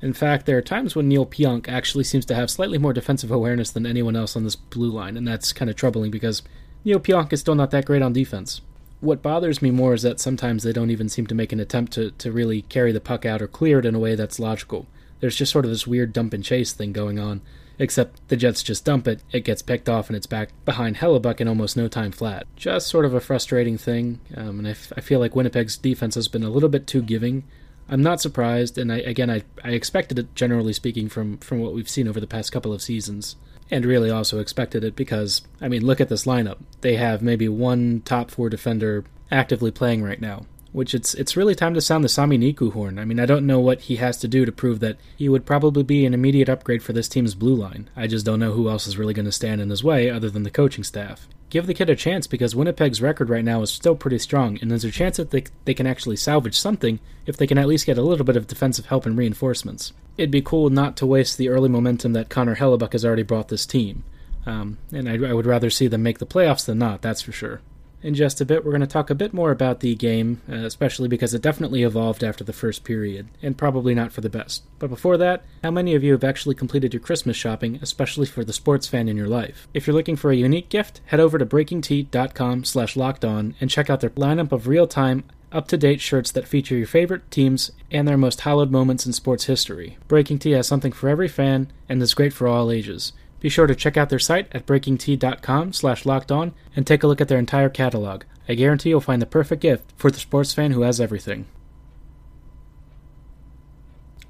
In 0.00 0.12
fact, 0.12 0.46
there 0.46 0.58
are 0.58 0.62
times 0.62 0.94
when 0.94 1.08
Neil 1.08 1.26
Pionk 1.26 1.68
actually 1.68 2.04
seems 2.04 2.24
to 2.26 2.34
have 2.34 2.50
slightly 2.50 2.78
more 2.78 2.92
defensive 2.92 3.30
awareness 3.30 3.70
than 3.70 3.86
anyone 3.86 4.16
else 4.16 4.36
on 4.36 4.44
this 4.44 4.56
blue 4.56 4.90
line, 4.90 5.16
and 5.16 5.26
that's 5.26 5.52
kind 5.52 5.70
of 5.70 5.76
troubling 5.76 6.10
because 6.10 6.42
Neil 6.84 7.00
Pionk 7.00 7.32
is 7.32 7.40
still 7.40 7.54
not 7.54 7.70
that 7.72 7.86
great 7.86 8.02
on 8.02 8.12
defense. 8.12 8.60
What 9.00 9.22
bothers 9.22 9.60
me 9.60 9.70
more 9.70 9.94
is 9.94 10.02
that 10.02 10.20
sometimes 10.20 10.62
they 10.62 10.72
don't 10.72 10.90
even 10.90 11.08
seem 11.08 11.26
to 11.26 11.34
make 11.34 11.52
an 11.52 11.60
attempt 11.60 11.92
to, 11.92 12.10
to 12.12 12.32
really 12.32 12.62
carry 12.62 12.92
the 12.92 13.00
puck 13.00 13.26
out 13.26 13.42
or 13.42 13.48
clear 13.48 13.78
it 13.78 13.84
in 13.86 13.94
a 13.94 13.98
way 13.98 14.14
that's 14.14 14.40
logical. 14.40 14.86
There's 15.20 15.36
just 15.36 15.52
sort 15.52 15.64
of 15.64 15.70
this 15.70 15.86
weird 15.86 16.12
dump 16.12 16.32
and 16.32 16.42
chase 16.42 16.72
thing 16.72 16.92
going 16.92 17.18
on, 17.18 17.40
Except 17.78 18.26
the 18.28 18.36
Jets 18.36 18.62
just 18.62 18.84
dump 18.84 19.06
it, 19.06 19.22
it 19.32 19.44
gets 19.44 19.60
picked 19.60 19.88
off, 19.88 20.08
and 20.08 20.16
it's 20.16 20.26
back 20.26 20.50
behind 20.64 20.96
Hellebuyck 20.96 21.40
in 21.40 21.48
almost 21.48 21.76
no 21.76 21.88
time 21.88 22.10
flat. 22.10 22.46
Just 22.56 22.88
sort 22.88 23.04
of 23.04 23.12
a 23.12 23.20
frustrating 23.20 23.76
thing, 23.76 24.20
um, 24.34 24.58
and 24.58 24.68
I, 24.68 24.70
f- 24.70 24.92
I 24.96 25.00
feel 25.02 25.20
like 25.20 25.34
Winnipeg's 25.34 25.76
defense 25.76 26.14
has 26.14 26.28
been 26.28 26.42
a 26.42 26.48
little 26.48 26.70
bit 26.70 26.86
too 26.86 27.02
giving. 27.02 27.44
I'm 27.88 28.02
not 28.02 28.20
surprised, 28.20 28.78
and 28.78 28.90
I, 28.90 28.96
again, 28.98 29.30
I, 29.30 29.42
I 29.62 29.70
expected 29.72 30.18
it, 30.18 30.34
generally 30.34 30.72
speaking, 30.72 31.08
from, 31.08 31.36
from 31.38 31.60
what 31.60 31.74
we've 31.74 31.88
seen 31.88 32.08
over 32.08 32.18
the 32.18 32.26
past 32.26 32.50
couple 32.50 32.72
of 32.72 32.80
seasons. 32.80 33.36
And 33.70 33.84
really 33.84 34.10
also 34.10 34.38
expected 34.38 34.84
it 34.84 34.94
because, 34.94 35.42
I 35.60 35.68
mean, 35.68 35.84
look 35.84 36.00
at 36.00 36.08
this 36.08 36.24
lineup. 36.24 36.58
They 36.82 36.96
have 36.96 37.20
maybe 37.20 37.48
one 37.48 38.02
top 38.04 38.30
four 38.30 38.48
defender 38.48 39.04
actively 39.30 39.72
playing 39.72 40.02
right 40.02 40.20
now 40.20 40.46
which 40.76 40.94
it's 40.94 41.14
it's 41.14 41.38
really 41.38 41.54
time 41.54 41.72
to 41.72 41.80
sound 41.80 42.04
the 42.04 42.08
Sami 42.08 42.36
Niku 42.36 42.70
horn. 42.70 42.98
I 42.98 43.06
mean, 43.06 43.18
I 43.18 43.24
don't 43.24 43.46
know 43.46 43.58
what 43.58 43.80
he 43.80 43.96
has 43.96 44.18
to 44.18 44.28
do 44.28 44.44
to 44.44 44.52
prove 44.52 44.80
that 44.80 44.98
he 45.16 45.26
would 45.26 45.46
probably 45.46 45.82
be 45.82 46.04
an 46.04 46.12
immediate 46.12 46.50
upgrade 46.50 46.82
for 46.82 46.92
this 46.92 47.08
team's 47.08 47.34
blue 47.34 47.54
line. 47.54 47.88
I 47.96 48.06
just 48.06 48.26
don't 48.26 48.40
know 48.40 48.52
who 48.52 48.68
else 48.68 48.86
is 48.86 48.98
really 48.98 49.14
going 49.14 49.24
to 49.24 49.32
stand 49.32 49.62
in 49.62 49.70
his 49.70 49.82
way 49.82 50.10
other 50.10 50.28
than 50.28 50.42
the 50.42 50.50
coaching 50.50 50.84
staff. 50.84 51.28
Give 51.48 51.66
the 51.66 51.72
kid 51.72 51.88
a 51.88 51.96
chance 51.96 52.26
because 52.26 52.54
Winnipeg's 52.54 53.00
record 53.00 53.30
right 53.30 53.42
now 53.42 53.62
is 53.62 53.70
still 53.70 53.96
pretty 53.96 54.18
strong, 54.18 54.58
and 54.60 54.70
there's 54.70 54.84
a 54.84 54.90
chance 54.90 55.16
that 55.16 55.30
they, 55.30 55.44
they 55.64 55.72
can 55.72 55.86
actually 55.86 56.16
salvage 56.16 56.58
something 56.58 57.00
if 57.24 57.38
they 57.38 57.46
can 57.46 57.56
at 57.56 57.68
least 57.68 57.86
get 57.86 57.96
a 57.96 58.02
little 58.02 58.26
bit 58.26 58.36
of 58.36 58.46
defensive 58.46 58.84
help 58.84 59.06
and 59.06 59.16
reinforcements. 59.16 59.94
It'd 60.16 60.30
be 60.30 60.42
cool 60.42 60.70
not 60.70 60.96
to 60.98 61.06
waste 61.06 61.38
the 61.38 61.48
early 61.48 61.68
momentum 61.68 62.12
that 62.14 62.28
Connor 62.28 62.56
Hellebuyck 62.56 62.92
has 62.92 63.04
already 63.04 63.22
brought 63.22 63.48
this 63.48 63.66
team. 63.66 64.04
Um, 64.46 64.78
and 64.92 65.08
I, 65.08 65.14
I 65.28 65.32
would 65.32 65.46
rather 65.46 65.70
see 65.70 65.88
them 65.88 66.02
make 66.02 66.18
the 66.18 66.26
playoffs 66.26 66.64
than 66.66 66.78
not, 66.78 67.02
that's 67.02 67.22
for 67.22 67.32
sure. 67.32 67.60
In 68.02 68.14
just 68.14 68.40
a 68.40 68.44
bit, 68.44 68.64
we're 68.64 68.70
going 68.70 68.82
to 68.82 68.86
talk 68.86 69.10
a 69.10 69.16
bit 69.16 69.32
more 69.32 69.50
about 69.50 69.80
the 69.80 69.94
game, 69.96 70.40
uh, 70.48 70.56
especially 70.56 71.08
because 71.08 71.34
it 71.34 71.42
definitely 71.42 71.82
evolved 71.82 72.22
after 72.22 72.44
the 72.44 72.52
first 72.52 72.84
period, 72.84 73.26
and 73.42 73.58
probably 73.58 73.94
not 73.94 74.12
for 74.12 74.20
the 74.20 74.28
best. 74.28 74.62
But 74.78 74.90
before 74.90 75.16
that, 75.16 75.42
how 75.64 75.72
many 75.72 75.94
of 75.94 76.04
you 76.04 76.12
have 76.12 76.22
actually 76.22 76.54
completed 76.54 76.94
your 76.94 77.00
Christmas 77.00 77.36
shopping, 77.36 77.80
especially 77.82 78.26
for 78.26 78.44
the 78.44 78.52
sports 78.52 78.86
fan 78.86 79.08
in 79.08 79.16
your 79.16 79.26
life? 79.26 79.66
If 79.74 79.86
you're 79.86 79.96
looking 79.96 80.14
for 80.14 80.30
a 80.30 80.36
unique 80.36 80.68
gift, 80.68 81.00
head 81.06 81.18
over 81.18 81.36
to 81.36 81.46
breakingt.com 81.46 82.64
slash 82.64 82.96
locked 82.96 83.24
on 83.24 83.56
and 83.60 83.70
check 83.70 83.90
out 83.90 84.00
their 84.00 84.10
lineup 84.10 84.52
of 84.52 84.68
real-time 84.68 85.24
up 85.52 85.68
to 85.68 85.76
date 85.76 86.00
shirts 86.00 86.30
that 86.32 86.48
feature 86.48 86.76
your 86.76 86.86
favorite 86.86 87.30
teams 87.30 87.70
and 87.90 88.06
their 88.06 88.16
most 88.16 88.42
hallowed 88.42 88.70
moments 88.70 89.06
in 89.06 89.12
sports 89.12 89.44
history. 89.44 89.96
BreakingT 90.08 90.54
has 90.54 90.66
something 90.66 90.92
for 90.92 91.08
every 91.08 91.28
fan 91.28 91.70
and 91.88 92.02
is 92.02 92.14
great 92.14 92.32
for 92.32 92.48
all 92.48 92.70
ages. 92.70 93.12
Be 93.40 93.48
sure 93.48 93.66
to 93.66 93.74
check 93.74 93.96
out 93.96 94.08
their 94.08 94.18
site 94.18 94.48
at 94.52 94.66
breakingt.com 94.66 95.72
slash 95.72 96.06
locked 96.06 96.32
on 96.32 96.54
and 96.74 96.86
take 96.86 97.02
a 97.02 97.06
look 97.06 97.20
at 97.20 97.28
their 97.28 97.38
entire 97.38 97.68
catalog. 97.68 98.24
I 98.48 98.54
guarantee 98.54 98.90
you'll 98.90 99.00
find 99.00 99.20
the 99.20 99.26
perfect 99.26 99.62
gift 99.62 99.92
for 99.96 100.10
the 100.10 100.18
sports 100.18 100.52
fan 100.52 100.72
who 100.72 100.82
has 100.82 101.00
everything. 101.00 101.46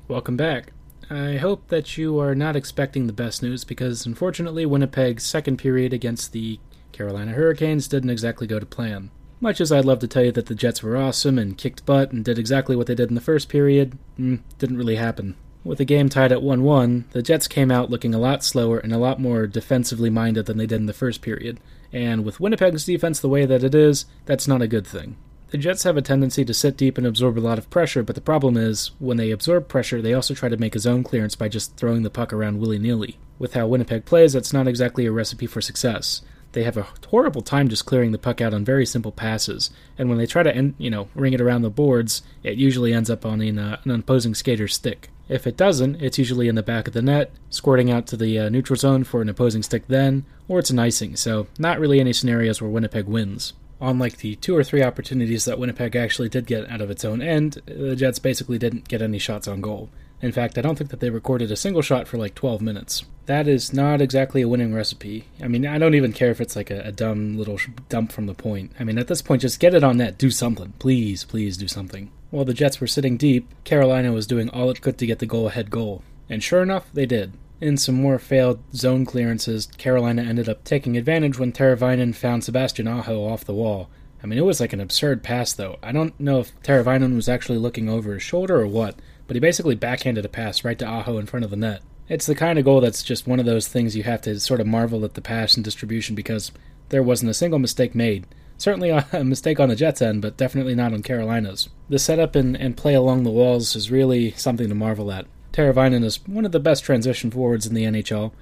Welcome 0.09 0.37
back. 0.37 0.73
I 1.09 1.37
hope 1.37 1.69
that 1.69 1.97
you 1.97 2.19
are 2.19 2.35
not 2.35 2.57
expecting 2.57 3.07
the 3.07 3.13
best 3.13 3.43
news 3.43 3.65
because 3.65 4.07
unfortunately 4.07 4.67
Winnipeg's 4.67 5.25
second 5.25 5.59
period 5.59 5.93
against 5.93 6.33
the 6.33 6.59
Carolina 6.93 7.33
Hurricanes 7.33 7.89
didn't 7.89 8.11
exactly 8.11 8.47
go 8.47 8.59
to 8.59 8.67
plan. 8.67 9.11
Much 9.41 9.61
as 9.61 9.71
I'd 9.71 9.85
love 9.85 9.99
to 9.99 10.09
tell 10.09 10.25
you 10.25 10.33
that 10.33 10.47
the 10.47 10.55
Jets 10.55 10.83
were 10.83 10.97
awesome 10.97 11.39
and 11.39 11.59
kicked 11.59 11.85
butt 11.85 12.11
and 12.11 12.25
did 12.25 12.39
exactly 12.39 12.75
what 12.75 12.87
they 12.87 12.95
did 12.95 13.11
in 13.11 13.15
the 13.15 13.21
first 13.21 13.49
period, 13.49 13.99
mm, 14.19 14.41
didn't 14.59 14.79
really 14.79 14.97
happen. 14.97 15.37
With 15.63 15.79
the 15.79 15.85
game 15.85 16.09
tied 16.09 16.33
at 16.33 16.43
1 16.43 16.63
1, 16.63 17.07
the 17.11 17.23
Jets 17.23 17.49
came 17.49 17.71
out 17.71 17.91
looking 17.91 18.15
a 18.15 18.19
lot 18.19 18.45
slower 18.45 18.79
and 18.79 18.93
a 18.93 18.99
lot 18.99 19.21
more 19.21 19.47
defensively 19.47 20.11
minded 20.11 20.47
than 20.47 20.57
they 20.57 20.67
did 20.67 20.81
in 20.81 20.87
the 20.87 20.93
first 20.93 21.23
period. 21.23 21.59
And 21.93 22.25
with 22.25 22.41
Winnipeg's 22.41 22.85
defense 22.85 23.21
the 23.21 23.29
way 23.29 23.45
that 23.47 23.65
it 23.65 23.75
is, 23.75 24.07
that's 24.25 24.49
not 24.49 24.63
a 24.63 24.69
good 24.69 24.87
thing. 24.87 25.17
The 25.51 25.59
Jets 25.59 25.85
have 25.85 25.97
a 25.97 26.03
tendency 26.03 26.45
to 26.45 26.55
sit 26.55 26.77
deep 26.77 26.99
and 26.99 27.07
absorb 27.07 27.39
a 27.39 27.41
lot 27.41 27.59
of 27.59 27.71
pressure, 27.71 28.03
but 28.03 28.15
the 28.15 28.21
problem 28.21 28.57
is, 28.57 28.93
when 28.99 29.17
they 29.17 29.31
absorb 29.31 29.69
pressure, 29.69 30.03
they 30.03 30.13
also 30.13 30.35
try 30.35 30.49
to 30.49 30.57
make 30.57 30.75
a 30.75 30.81
zone 30.81 31.05
clearance 31.05 31.37
by 31.37 31.49
just 31.49 31.77
throwing 31.77 32.03
the 32.03 32.11
puck 32.11 32.33
around 32.33 32.59
willy 32.59 32.79
nilly. 32.79 33.19
With 33.39 33.55
how 33.55 33.67
Winnipeg 33.67 34.05
plays, 34.05 34.33
that's 34.33 34.53
not 34.53 34.67
exactly 34.67 35.07
a 35.07 35.13
recipe 35.13 35.47
for 35.47 35.61
success. 35.61 36.23
They 36.57 36.65
have 36.65 36.79
a 36.79 36.87
horrible 37.09 37.43
time 37.43 37.69
just 37.69 37.85
clearing 37.85 38.13
the 38.13 38.19
puck 38.19 38.41
out 38.41 38.55
on 38.55 38.65
very 38.65 38.87
simple 38.87 39.13
passes, 39.13 39.69
and 39.99 40.09
when 40.09 40.17
they 40.17 40.25
try 40.25 40.43
to, 40.43 40.57
end, 40.57 40.75
you 40.79 40.89
know, 40.89 41.09
ring 41.15 41.35
it 41.35 41.41
around 41.43 41.61
the 41.61 41.69
boards, 41.69 42.23
it 42.43 42.57
usually 42.57 42.95
ends 42.95 43.11
up 43.11 43.27
on 43.27 43.43
an, 43.43 43.59
uh, 43.59 43.79
an 43.85 43.91
opposing 43.91 44.35
skater's 44.35 44.75
stick. 44.75 45.11
If 45.29 45.47
it 45.47 45.59
doesn't, 45.59 46.01
it's 46.01 46.17
usually 46.17 46.49
in 46.49 46.55
the 46.55 46.63
back 46.63 46.89
of 46.89 46.95
the 46.95 47.03
net, 47.03 47.31
squirting 47.51 47.91
out 47.91 48.07
to 48.07 48.17
the 48.17 48.39
uh, 48.39 48.49
neutral 48.49 48.79
zone 48.79 49.05
for 49.05 49.21
an 49.21 49.29
opposing 49.29 49.63
stick 49.63 49.87
then, 49.89 50.25
or 50.49 50.59
it's 50.59 50.71
an 50.71 50.79
icing, 50.79 51.15
so 51.15 51.47
not 51.59 51.79
really 51.79 52.01
any 52.01 52.15
scenarios 52.15 52.63
where 52.63 52.71
Winnipeg 52.71 53.05
wins. 53.05 53.53
Unlike 53.79 54.17
the 54.17 54.37
two 54.37 54.57
or 54.57 54.65
three 54.65 54.83
opportunities 54.83 55.45
that 55.45 55.59
Winnipeg 55.59 55.95
actually 55.95 56.31
did 56.31 56.47
get 56.47 56.71
out 56.71 56.81
of 56.81 56.91
its 56.91 57.05
own 57.05 57.21
end, 57.21 57.61
the 57.67 57.95
Jets 57.95 58.19
basically 58.19 58.57
didn't 58.57 58.89
get 58.89 59.03
any 59.03 59.19
shots 59.19 59.47
on 59.47 59.61
goal. 59.61 59.91
In 60.23 60.33
fact, 60.33 60.57
I 60.57 60.63
don't 60.63 60.77
think 60.77 60.91
that 60.91 61.01
they 61.01 61.11
recorded 61.11 61.51
a 61.51 61.57
single 61.57 61.83
shot 61.83 62.09
for 62.09 62.17
like 62.17 62.35
12 62.35 62.63
minutes. 62.63 63.05
That 63.27 63.49
is 63.49 63.73
not 63.73 64.01
exactly 64.01 64.43
a 64.43 64.49
winning 64.49 64.73
recipe. 64.73 65.25
I 65.43 65.49
mean, 65.49 65.67
I 65.67 65.79
don't 65.79 65.95
even 65.95 66.13
care 66.13 66.31
if 66.31 66.41
it's 66.41 66.57
like 66.57 66.71
a, 66.71 66.81
a 66.81 66.93
dumb 66.93 67.37
little 67.37 67.59
dump 67.89 68.13
from 68.13 68.27
the 68.27 68.35
point. 68.35 68.73
I 68.79 68.85
mean, 68.85 68.99
at 68.99 69.09
this 69.09 69.21
point, 69.21 69.43
just 69.43 69.61
get 69.61 69.75
it 69.75 69.85
on 69.85 69.99
net. 69.99 70.17
Do 70.17 70.31
something. 70.31 70.73
Please, 70.79 71.25
please 71.25 71.57
do 71.57 71.69
something. 71.69 72.11
While 72.31 72.45
the 72.45 72.55
Jets 72.55 72.81
were 72.81 72.87
sitting 72.87 73.17
deep, 73.17 73.49
Carolina 73.65 74.13
was 74.13 74.27
doing 74.27 74.49
all 74.51 74.71
it 74.71 74.81
could 74.81 74.97
to 74.99 75.07
get 75.07 75.19
the 75.19 75.27
goal 75.27 75.49
ahead 75.49 75.71
goal. 75.71 76.03
And 76.29 76.43
sure 76.43 76.63
enough, 76.63 76.91
they 76.93 77.07
did. 77.07 77.33
In 77.61 77.77
some 77.77 77.95
more 77.95 78.19
failed 78.19 78.61
zone 78.75 79.07
clearances, 79.07 79.67
Carolina 79.79 80.23
ended 80.23 80.49
up 80.49 80.63
taking 80.65 80.97
advantage 80.97 81.39
when 81.39 81.53
Teravainen 81.53 82.15
found 82.15 82.45
Sebastian 82.45 82.87
Aho 82.87 83.27
off 83.27 83.45
the 83.45 83.55
wall. 83.55 83.89
I 84.23 84.27
mean, 84.27 84.39
it 84.39 84.45
was 84.45 84.61
like 84.61 84.73
an 84.73 84.81
absurd 84.81 85.23
pass, 85.23 85.53
though. 85.53 85.79
I 85.83 85.93
don't 85.93 86.19
know 86.21 86.41
if 86.41 86.61
Teravainen 86.63 87.15
was 87.15 87.29
actually 87.29 87.59
looking 87.59 87.89
over 87.89 88.15
his 88.15 88.23
shoulder 88.23 88.61
or 88.61 88.67
what, 88.67 88.97
but 89.27 89.37
he 89.37 89.41
basically 89.41 89.75
backhanded 89.75 90.25
a 90.25 90.29
pass 90.29 90.65
right 90.65 90.79
to 90.79 90.87
Aho 90.87 91.19
in 91.19 91.27
front 91.27 91.45
of 91.45 91.51
the 91.51 91.57
net. 91.57 91.83
It's 92.09 92.27
the 92.27 92.35
kind 92.35 92.59
of 92.59 92.65
goal 92.65 92.81
that's 92.81 93.03
just 93.03 93.27
one 93.27 93.41
of 93.41 93.47
those 93.47 93.67
things 93.67 93.97
you 93.97 94.05
have 94.05 94.23
to 94.23 94.39
sort 94.39 94.61
of 94.61 94.67
marvel 94.67 95.05
at 95.05 95.15
the 95.15 95.21
pass 95.21 95.55
and 95.55 95.65
distribution 95.65 96.15
because 96.15 96.53
there 96.91 97.03
wasn't 97.03 97.31
a 97.31 97.35
single 97.35 97.59
mistake 97.59 97.95
made. 97.95 98.27
Certainly 98.59 98.91
a 99.13 99.25
mistake 99.25 99.59
on 99.59 99.69
the 99.69 99.77
Jets' 99.77 100.03
end, 100.03 100.23
but 100.23 100.37
definitely 100.37 100.75
not 100.75 100.93
on 100.93 101.03
Carolina's. 101.03 101.69
The 101.89 101.99
setup 101.99 102.37
and, 102.37 102.57
and 102.57 102.77
play 102.77 102.95
along 102.95 103.25
the 103.25 103.31
walls 103.31 103.75
is 103.75 103.91
really 103.91 104.31
something 104.33 104.69
to 104.69 104.75
marvel 104.75 105.11
at. 105.11 105.27
Teravainen 105.53 106.05
is 106.05 106.25
one 106.27 106.45
of 106.45 106.53
the 106.53 106.61
best 106.61 106.85
transition 106.85 107.31
forwards 107.31 107.67
in 107.67 107.75
the 107.75 107.85
NHL, 107.85 108.33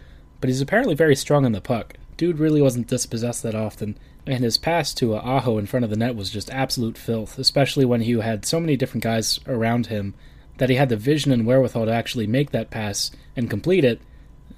but 0.40 0.50
he's 0.50 0.60
apparently 0.60 0.94
very 0.94 1.16
strong 1.16 1.44
on 1.44 1.52
the 1.52 1.60
puck. 1.60 1.94
Dude 2.16 2.38
really 2.38 2.60
wasn't 2.60 2.86
dispossessed 2.86 3.42
that 3.44 3.54
often, 3.54 3.96
and 4.26 4.44
his 4.44 4.58
pass 4.58 4.92
to 4.94 5.16
Aho 5.16 5.58
in 5.58 5.66
front 5.66 5.84
of 5.84 5.90
the 5.90 5.96
net 5.96 6.16
was 6.16 6.30
just 6.30 6.50
absolute 6.50 6.98
filth, 6.98 7.38
especially 7.38 7.84
when 7.84 8.02
he 8.02 8.18
had 8.18 8.44
so 8.44 8.60
many 8.60 8.76
different 8.76 9.04
guys 9.04 9.40
around 9.46 9.86
him 9.86 10.14
that 10.58 10.70
he 10.70 10.76
had 10.76 10.88
the 10.88 10.96
vision 10.96 11.32
and 11.32 11.46
wherewithal 11.46 11.86
to 11.86 11.92
actually 11.92 12.26
make 12.26 12.50
that 12.50 12.70
pass 12.70 13.10
and 13.36 13.50
complete 13.50 13.84
it. 13.84 14.00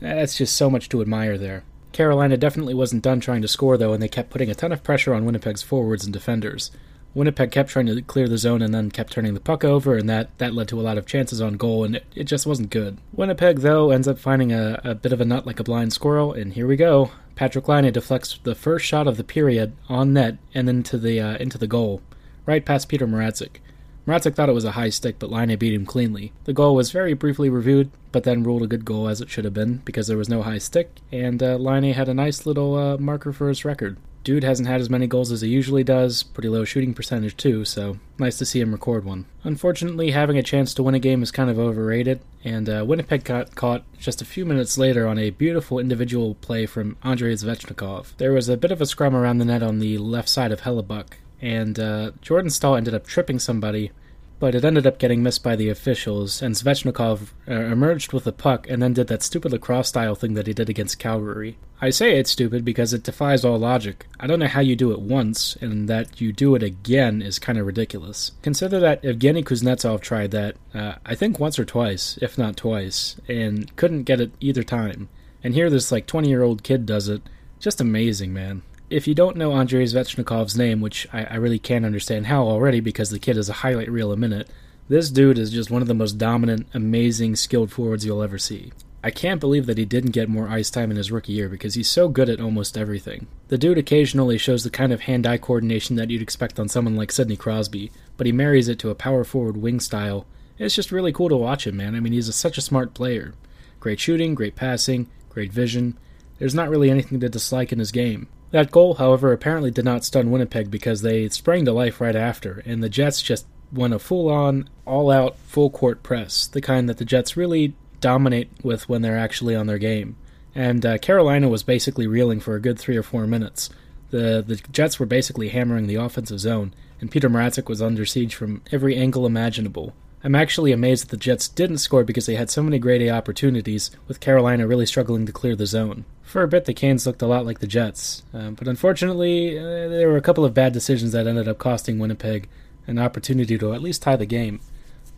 That's 0.00 0.36
just 0.36 0.56
so 0.56 0.68
much 0.68 0.88
to 0.90 1.00
admire 1.00 1.38
there. 1.38 1.64
Carolina 1.92 2.36
definitely 2.36 2.74
wasn't 2.74 3.02
done 3.02 3.20
trying 3.20 3.40
to 3.42 3.48
score, 3.48 3.78
though, 3.78 3.94
and 3.94 4.02
they 4.02 4.08
kept 4.08 4.30
putting 4.30 4.50
a 4.50 4.54
ton 4.54 4.72
of 4.72 4.82
pressure 4.82 5.14
on 5.14 5.24
Winnipeg's 5.24 5.62
forwards 5.62 6.04
and 6.04 6.12
defenders. 6.12 6.70
Winnipeg 7.14 7.50
kept 7.50 7.70
trying 7.70 7.86
to 7.86 8.02
clear 8.02 8.28
the 8.28 8.36
zone 8.36 8.60
and 8.60 8.74
then 8.74 8.90
kept 8.90 9.12
turning 9.12 9.32
the 9.32 9.40
puck 9.40 9.64
over, 9.64 9.96
and 9.96 10.06
that, 10.06 10.36
that 10.36 10.52
led 10.52 10.68
to 10.68 10.78
a 10.78 10.82
lot 10.82 10.98
of 10.98 11.06
chances 11.06 11.40
on 11.40 11.54
goal, 11.54 11.82
and 11.82 11.96
it, 11.96 12.04
it 12.14 12.24
just 12.24 12.46
wasn't 12.46 12.68
good. 12.68 12.98
Winnipeg, 13.14 13.60
though, 13.60 13.90
ends 13.90 14.06
up 14.06 14.18
finding 14.18 14.52
a, 14.52 14.78
a 14.84 14.94
bit 14.94 15.14
of 15.14 15.22
a 15.22 15.24
nut 15.24 15.46
like 15.46 15.58
a 15.58 15.64
blind 15.64 15.94
squirrel, 15.94 16.34
and 16.34 16.52
here 16.52 16.66
we 16.66 16.76
go. 16.76 17.10
Patrick 17.34 17.68
Laine 17.68 17.90
deflects 17.90 18.38
the 18.42 18.54
first 18.54 18.84
shot 18.84 19.06
of 19.06 19.16
the 19.16 19.24
period 19.24 19.74
on 19.88 20.12
net 20.12 20.36
and 20.52 20.68
into 20.68 20.98
the 20.98 21.18
uh, 21.18 21.36
into 21.36 21.56
the 21.56 21.66
goal, 21.66 22.02
right 22.44 22.64
past 22.66 22.90
Peter 22.90 23.06
Mrazek. 23.06 23.60
Mrazek 24.06 24.34
thought 24.34 24.48
it 24.48 24.54
was 24.54 24.64
a 24.64 24.72
high 24.72 24.90
stick, 24.90 25.16
but 25.18 25.30
Laine 25.30 25.56
beat 25.58 25.74
him 25.74 25.84
cleanly. 25.84 26.32
The 26.44 26.52
goal 26.52 26.76
was 26.76 26.92
very 26.92 27.14
briefly 27.14 27.50
reviewed, 27.50 27.90
but 28.12 28.22
then 28.22 28.44
ruled 28.44 28.62
a 28.62 28.68
good 28.68 28.84
goal 28.84 29.08
as 29.08 29.20
it 29.20 29.28
should 29.28 29.44
have 29.44 29.54
been 29.54 29.78
because 29.84 30.06
there 30.06 30.16
was 30.16 30.28
no 30.28 30.42
high 30.42 30.58
stick, 30.58 30.90
and 31.10 31.42
uh, 31.42 31.56
Laine 31.56 31.92
had 31.92 32.08
a 32.08 32.14
nice 32.14 32.46
little 32.46 32.76
uh, 32.76 32.96
marker 32.98 33.32
for 33.32 33.48
his 33.48 33.64
record. 33.64 33.96
Dude 34.22 34.42
hasn't 34.42 34.68
had 34.68 34.80
as 34.80 34.90
many 34.90 35.06
goals 35.06 35.30
as 35.30 35.40
he 35.40 35.48
usually 35.48 35.84
does, 35.84 36.24
pretty 36.24 36.48
low 36.48 36.64
shooting 36.64 36.94
percentage 36.94 37.36
too, 37.36 37.64
so 37.64 37.98
nice 38.18 38.38
to 38.38 38.44
see 38.44 38.60
him 38.60 38.72
record 38.72 39.04
one. 39.04 39.26
Unfortunately, 39.44 40.10
having 40.10 40.36
a 40.36 40.42
chance 40.42 40.74
to 40.74 40.82
win 40.82 40.96
a 40.96 40.98
game 40.98 41.22
is 41.22 41.30
kind 41.30 41.48
of 41.48 41.60
overrated, 41.60 42.20
and 42.42 42.68
uh, 42.68 42.84
Winnipeg 42.84 43.22
got 43.22 43.54
caught 43.54 43.84
just 43.98 44.20
a 44.22 44.24
few 44.24 44.44
minutes 44.44 44.78
later 44.78 45.06
on 45.06 45.16
a 45.16 45.30
beautiful 45.30 45.78
individual 45.78 46.34
play 46.36 46.66
from 46.66 46.96
Andrei 47.04 47.34
Svechnikov. 47.34 48.16
There 48.16 48.32
was 48.32 48.48
a 48.48 48.56
bit 48.56 48.72
of 48.72 48.80
a 48.80 48.86
scrum 48.86 49.14
around 49.14 49.38
the 49.38 49.44
net 49.44 49.62
on 49.62 49.78
the 49.78 49.98
left 49.98 50.28
side 50.28 50.50
of 50.50 50.62
Hellebuyck, 50.62 51.18
and 51.40 51.78
uh, 51.78 52.12
Jordan 52.20 52.50
Staal 52.50 52.76
ended 52.76 52.94
up 52.94 53.06
tripping 53.06 53.38
somebody, 53.38 53.90
but 54.38 54.54
it 54.54 54.64
ended 54.64 54.86
up 54.86 54.98
getting 54.98 55.22
missed 55.22 55.42
by 55.42 55.56
the 55.56 55.70
officials, 55.70 56.42
and 56.42 56.54
Svechnikov 56.54 57.32
uh, 57.48 57.54
emerged 57.54 58.12
with 58.12 58.24
the 58.24 58.32
puck 58.32 58.68
and 58.68 58.82
then 58.82 58.92
did 58.92 59.06
that 59.08 59.22
stupid 59.22 59.52
lacrosse 59.52 59.88
style 59.88 60.14
thing 60.14 60.34
that 60.34 60.46
he 60.46 60.52
did 60.52 60.68
against 60.68 60.98
Calgary. 60.98 61.56
I 61.80 61.90
say 61.90 62.18
it's 62.18 62.30
stupid 62.30 62.64
because 62.64 62.92
it 62.92 63.02
defies 63.02 63.44
all 63.44 63.58
logic. 63.58 64.06
I 64.20 64.26
don't 64.26 64.38
know 64.38 64.46
how 64.46 64.60
you 64.60 64.76
do 64.76 64.92
it 64.92 65.00
once, 65.00 65.56
and 65.56 65.88
that 65.88 66.20
you 66.20 66.32
do 66.32 66.54
it 66.54 66.62
again 66.62 67.22
is 67.22 67.38
kind 67.38 67.58
of 67.58 67.66
ridiculous. 67.66 68.32
Consider 68.42 68.78
that 68.80 69.02
Evgeny 69.02 69.42
Kuznetsov 69.42 70.00
tried 70.00 70.32
that, 70.32 70.56
uh, 70.74 70.94
I 71.04 71.14
think 71.14 71.38
once 71.38 71.58
or 71.58 71.64
twice, 71.64 72.18
if 72.20 72.36
not 72.36 72.56
twice, 72.56 73.16
and 73.28 73.74
couldn't 73.76 74.04
get 74.04 74.20
it 74.20 74.32
either 74.40 74.62
time. 74.62 75.08
And 75.42 75.54
here 75.54 75.70
this 75.70 75.92
like 75.92 76.06
20 76.06 76.28
year 76.28 76.42
old 76.42 76.62
kid 76.62 76.84
does 76.86 77.08
it. 77.08 77.22
Just 77.58 77.80
amazing, 77.80 78.34
man 78.34 78.62
if 78.88 79.08
you 79.08 79.14
don't 79.14 79.36
know 79.36 79.52
Andrei 79.52 79.84
Svechnikov's 79.84 80.56
name, 80.56 80.80
which 80.80 81.08
I, 81.12 81.24
I, 81.24 81.34
really 81.36 81.58
can't 81.58 81.84
understand 81.84 82.26
how 82.26 82.46
already 82.46 82.80
because 82.80 83.10
the 83.10 83.18
kid 83.18 83.36
is 83.36 83.48
a 83.48 83.54
highlight 83.54 83.90
reel 83.90 84.12
a 84.12 84.16
minute, 84.16 84.48
this 84.88 85.10
dude 85.10 85.38
is 85.38 85.50
just 85.50 85.70
one 85.70 85.82
of 85.82 85.88
the 85.88 85.94
most 85.94 86.18
dominant, 86.18 86.68
amazing, 86.72 87.34
skilled 87.34 87.72
forwards 87.72 88.06
you'll 88.06 88.22
ever 88.22 88.38
see. 88.38 88.72
I 89.02 89.10
can't 89.10 89.40
believe 89.40 89.66
that 89.66 89.78
he 89.78 89.84
didn't 89.84 90.12
get 90.12 90.28
more 90.28 90.48
ice 90.48 90.70
time 90.70 90.90
in 90.90 90.96
his 90.96 91.12
rookie 91.12 91.32
year 91.32 91.48
because 91.48 91.74
he's 91.74 91.88
so 91.88 92.08
good 92.08 92.28
at 92.28 92.40
almost 92.40 92.78
everything. 92.78 93.26
The 93.48 93.58
dude 93.58 93.78
occasionally 93.78 94.38
shows 94.38 94.64
the 94.64 94.70
kind 94.70 94.92
of 94.92 95.02
hand 95.02 95.26
eye 95.26 95.38
coordination 95.38 95.96
that 95.96 96.10
you'd 96.10 96.22
expect 96.22 96.58
on 96.58 96.68
someone 96.68 96.96
like 96.96 97.12
Sidney 97.12 97.36
Crosby, 97.36 97.90
but 98.16 98.26
he 98.26 98.32
marries 98.32 98.68
it 98.68 98.78
to 98.80 98.90
a 98.90 98.96
power 98.96 99.24
forward 99.24 99.56
wing 99.56 99.80
style. 99.80 100.26
It's 100.58 100.74
just 100.74 100.92
really 100.92 101.12
cool 101.12 101.28
to 101.28 101.36
watch 101.36 101.66
him, 101.66 101.76
man. 101.76 101.94
I 101.94 102.00
mean, 102.00 102.12
he's 102.12 102.28
a, 102.28 102.32
such 102.32 102.58
a 102.58 102.62
smart 102.62 102.94
player. 102.94 103.34
Great 103.78 104.00
shooting, 104.00 104.34
great 104.34 104.56
passing, 104.56 105.08
great 105.28 105.52
vision. 105.52 105.98
There's 106.38 106.54
not 106.54 106.68
really 106.68 106.90
anything 106.90 107.20
to 107.20 107.28
dislike 107.28 107.72
in 107.72 107.78
his 107.78 107.92
game. 107.92 108.28
That 108.56 108.70
goal, 108.70 108.94
however, 108.94 109.34
apparently 109.34 109.70
did 109.70 109.84
not 109.84 110.02
stun 110.02 110.30
Winnipeg 110.30 110.70
because 110.70 111.02
they 111.02 111.28
sprang 111.28 111.66
to 111.66 111.72
life 111.72 112.00
right 112.00 112.16
after, 112.16 112.62
and 112.64 112.82
the 112.82 112.88
Jets 112.88 113.20
just 113.20 113.46
went 113.70 113.92
a 113.92 113.98
full 113.98 114.30
on, 114.30 114.70
all 114.86 115.10
out, 115.10 115.36
full 115.40 115.68
court 115.68 116.02
press, 116.02 116.46
the 116.46 116.62
kind 116.62 116.88
that 116.88 116.96
the 116.96 117.04
Jets 117.04 117.36
really 117.36 117.74
dominate 118.00 118.48
with 118.62 118.88
when 118.88 119.02
they're 119.02 119.18
actually 119.18 119.54
on 119.54 119.66
their 119.66 119.76
game. 119.76 120.16
And 120.54 120.86
uh, 120.86 120.96
Carolina 120.96 121.50
was 121.50 121.64
basically 121.64 122.06
reeling 122.06 122.40
for 122.40 122.54
a 122.54 122.58
good 122.58 122.78
three 122.78 122.96
or 122.96 123.02
four 123.02 123.26
minutes. 123.26 123.68
The, 124.08 124.42
the 124.46 124.56
Jets 124.72 124.98
were 124.98 125.04
basically 125.04 125.50
hammering 125.50 125.86
the 125.86 125.96
offensive 125.96 126.40
zone, 126.40 126.72
and 126.98 127.10
Peter 127.10 127.28
Mrazek 127.28 127.68
was 127.68 127.82
under 127.82 128.06
siege 128.06 128.34
from 128.34 128.62
every 128.72 128.96
angle 128.96 129.26
imaginable. 129.26 129.92
I'm 130.24 130.34
actually 130.34 130.72
amazed 130.72 131.04
that 131.04 131.10
the 131.10 131.18
Jets 131.18 131.46
didn't 131.46 131.76
score 131.76 132.04
because 132.04 132.24
they 132.24 132.36
had 132.36 132.48
so 132.48 132.62
many 132.62 132.78
grade 132.78 133.02
A 133.02 133.10
opportunities, 133.10 133.90
with 134.08 134.20
Carolina 134.20 134.66
really 134.66 134.86
struggling 134.86 135.26
to 135.26 135.32
clear 135.32 135.56
the 135.56 135.66
zone. 135.66 136.06
For 136.36 136.42
a 136.42 136.48
bit, 136.48 136.66
the 136.66 136.74
Canes 136.74 137.06
looked 137.06 137.22
a 137.22 137.26
lot 137.26 137.46
like 137.46 137.60
the 137.60 137.66
Jets, 137.66 138.22
uh, 138.34 138.50
but 138.50 138.68
unfortunately, 138.68 139.58
uh, 139.58 139.88
there 139.88 140.06
were 140.06 140.18
a 140.18 140.20
couple 140.20 140.44
of 140.44 140.52
bad 140.52 140.74
decisions 140.74 141.12
that 141.12 141.26
ended 141.26 141.48
up 141.48 141.56
costing 141.56 141.98
Winnipeg 141.98 142.46
an 142.86 142.98
opportunity 142.98 143.56
to 143.56 143.72
at 143.72 143.80
least 143.80 144.02
tie 144.02 144.16
the 144.16 144.26
game. 144.26 144.60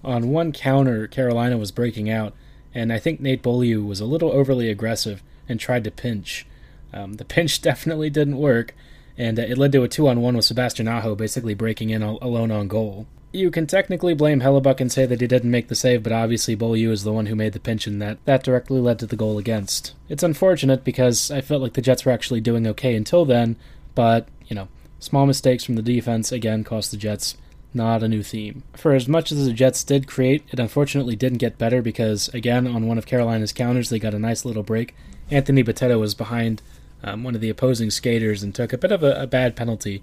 On 0.05 0.31
one 0.31 0.53
counter, 0.53 1.09
Carolina 1.09 1.59
was 1.59 1.73
breaking 1.73 2.09
out, 2.09 2.35
and 2.73 2.93
I 2.93 3.01
think 3.01 3.19
Nate 3.19 3.43
Beaulieu 3.43 3.85
was 3.85 3.99
a 3.99 4.05
little 4.05 4.31
overly 4.31 4.71
aggressive 4.71 5.21
and 5.49 5.59
tried 5.59 5.83
to 5.83 5.91
pinch. 5.91 6.47
Um, 6.93 7.15
the 7.15 7.25
pinch 7.35 7.61
definitely 7.61 8.11
didn't 8.11 8.39
work, 8.39 8.77
and 9.17 9.41
uh, 9.41 9.43
it 9.43 9.59
led 9.59 9.73
to 9.73 9.83
a 9.83 9.89
two 9.89 10.07
on 10.07 10.23
one 10.23 10.37
with 10.37 10.45
Sebastian 10.45 10.87
Aho 10.87 11.17
basically 11.17 11.55
breaking 11.55 11.91
in 11.91 12.05
al- 12.05 12.21
alone 12.23 12.53
on 12.53 12.69
goal. 12.69 13.09
You 13.31 13.51
can 13.51 13.67
technically 13.67 14.15
blame 14.15 14.41
Hellebuyck 14.41 14.81
and 14.81 14.91
say 14.91 15.05
that 15.05 15.21
he 15.21 15.27
didn't 15.27 15.51
make 15.51 15.69
the 15.69 15.75
save, 15.75 16.03
but 16.03 16.13
obviously 16.13 16.55
Beaulieu 16.55 16.91
is 16.91 17.05
the 17.05 17.13
one 17.13 17.27
who 17.27 17.37
made 17.37 17.53
the 17.53 17.61
pinch, 17.61 17.87
and 17.87 18.01
that, 18.01 18.25
that 18.25 18.43
directly 18.43 18.81
led 18.81 18.99
to 19.01 19.07
the 19.07 19.17
goal 19.17 19.37
against. 19.37 19.95
It's 20.09 20.23
unfortunate 20.23 20.83
because 20.83 21.31
I 21.31 21.43
felt 21.43 21.61
like 21.61 21.75
the 21.75 21.83
Jets 21.83 22.07
were 22.07 22.13
actually 22.13 22.41
doing 22.41 22.67
okay 22.69 22.95
until 22.95 23.27
then, 23.27 23.57
but, 23.95 24.29
you 24.47 24.57
know, 24.57 24.69
small 24.99 25.27
mistakes 25.27 25.63
from 25.63 25.75
the 25.75 25.83
defense 25.83 26.33
again 26.33 26.65
cost 26.65 26.91
the 26.91 26.97
Jets 26.97 27.37
not 27.75 28.03
a 28.03 28.09
new 28.09 28.23
theme. 28.23 28.63
For 28.75 28.95
as 28.95 29.09
much 29.09 29.31
as 29.31 29.45
the 29.45 29.53
Jets 29.53 29.85
did 29.85 30.07
create, 30.07 30.43
it 30.51 30.59
unfortunately 30.59 31.17
didn't 31.17 31.39
get 31.39 31.59
better 31.59 31.83
because, 31.83 32.29
again, 32.29 32.67
on 32.67 32.87
one 32.87 32.99
of 32.99 33.07
Carolina's 33.07 33.53
counters, 33.53 33.91
they 33.91 33.99
got 33.99 34.15
a 34.15 34.19
nice 34.19 34.45
little 34.45 34.63
break. 34.63 34.95
Anthony 35.31 35.63
Bitetto 35.63 36.01
was 36.01 36.15
behind 36.15 36.63
um, 37.03 37.25
one 37.25 37.35
of 37.35 37.41
the 37.41 37.51
opposing 37.51 37.91
skaters 37.91 38.43
and 38.43 38.55
took 38.55 38.73
a 38.73 38.79
bit 38.79 38.91
of 38.91 39.03
a, 39.03 39.23
a 39.23 39.27
bad 39.27 39.55
penalty 39.55 40.03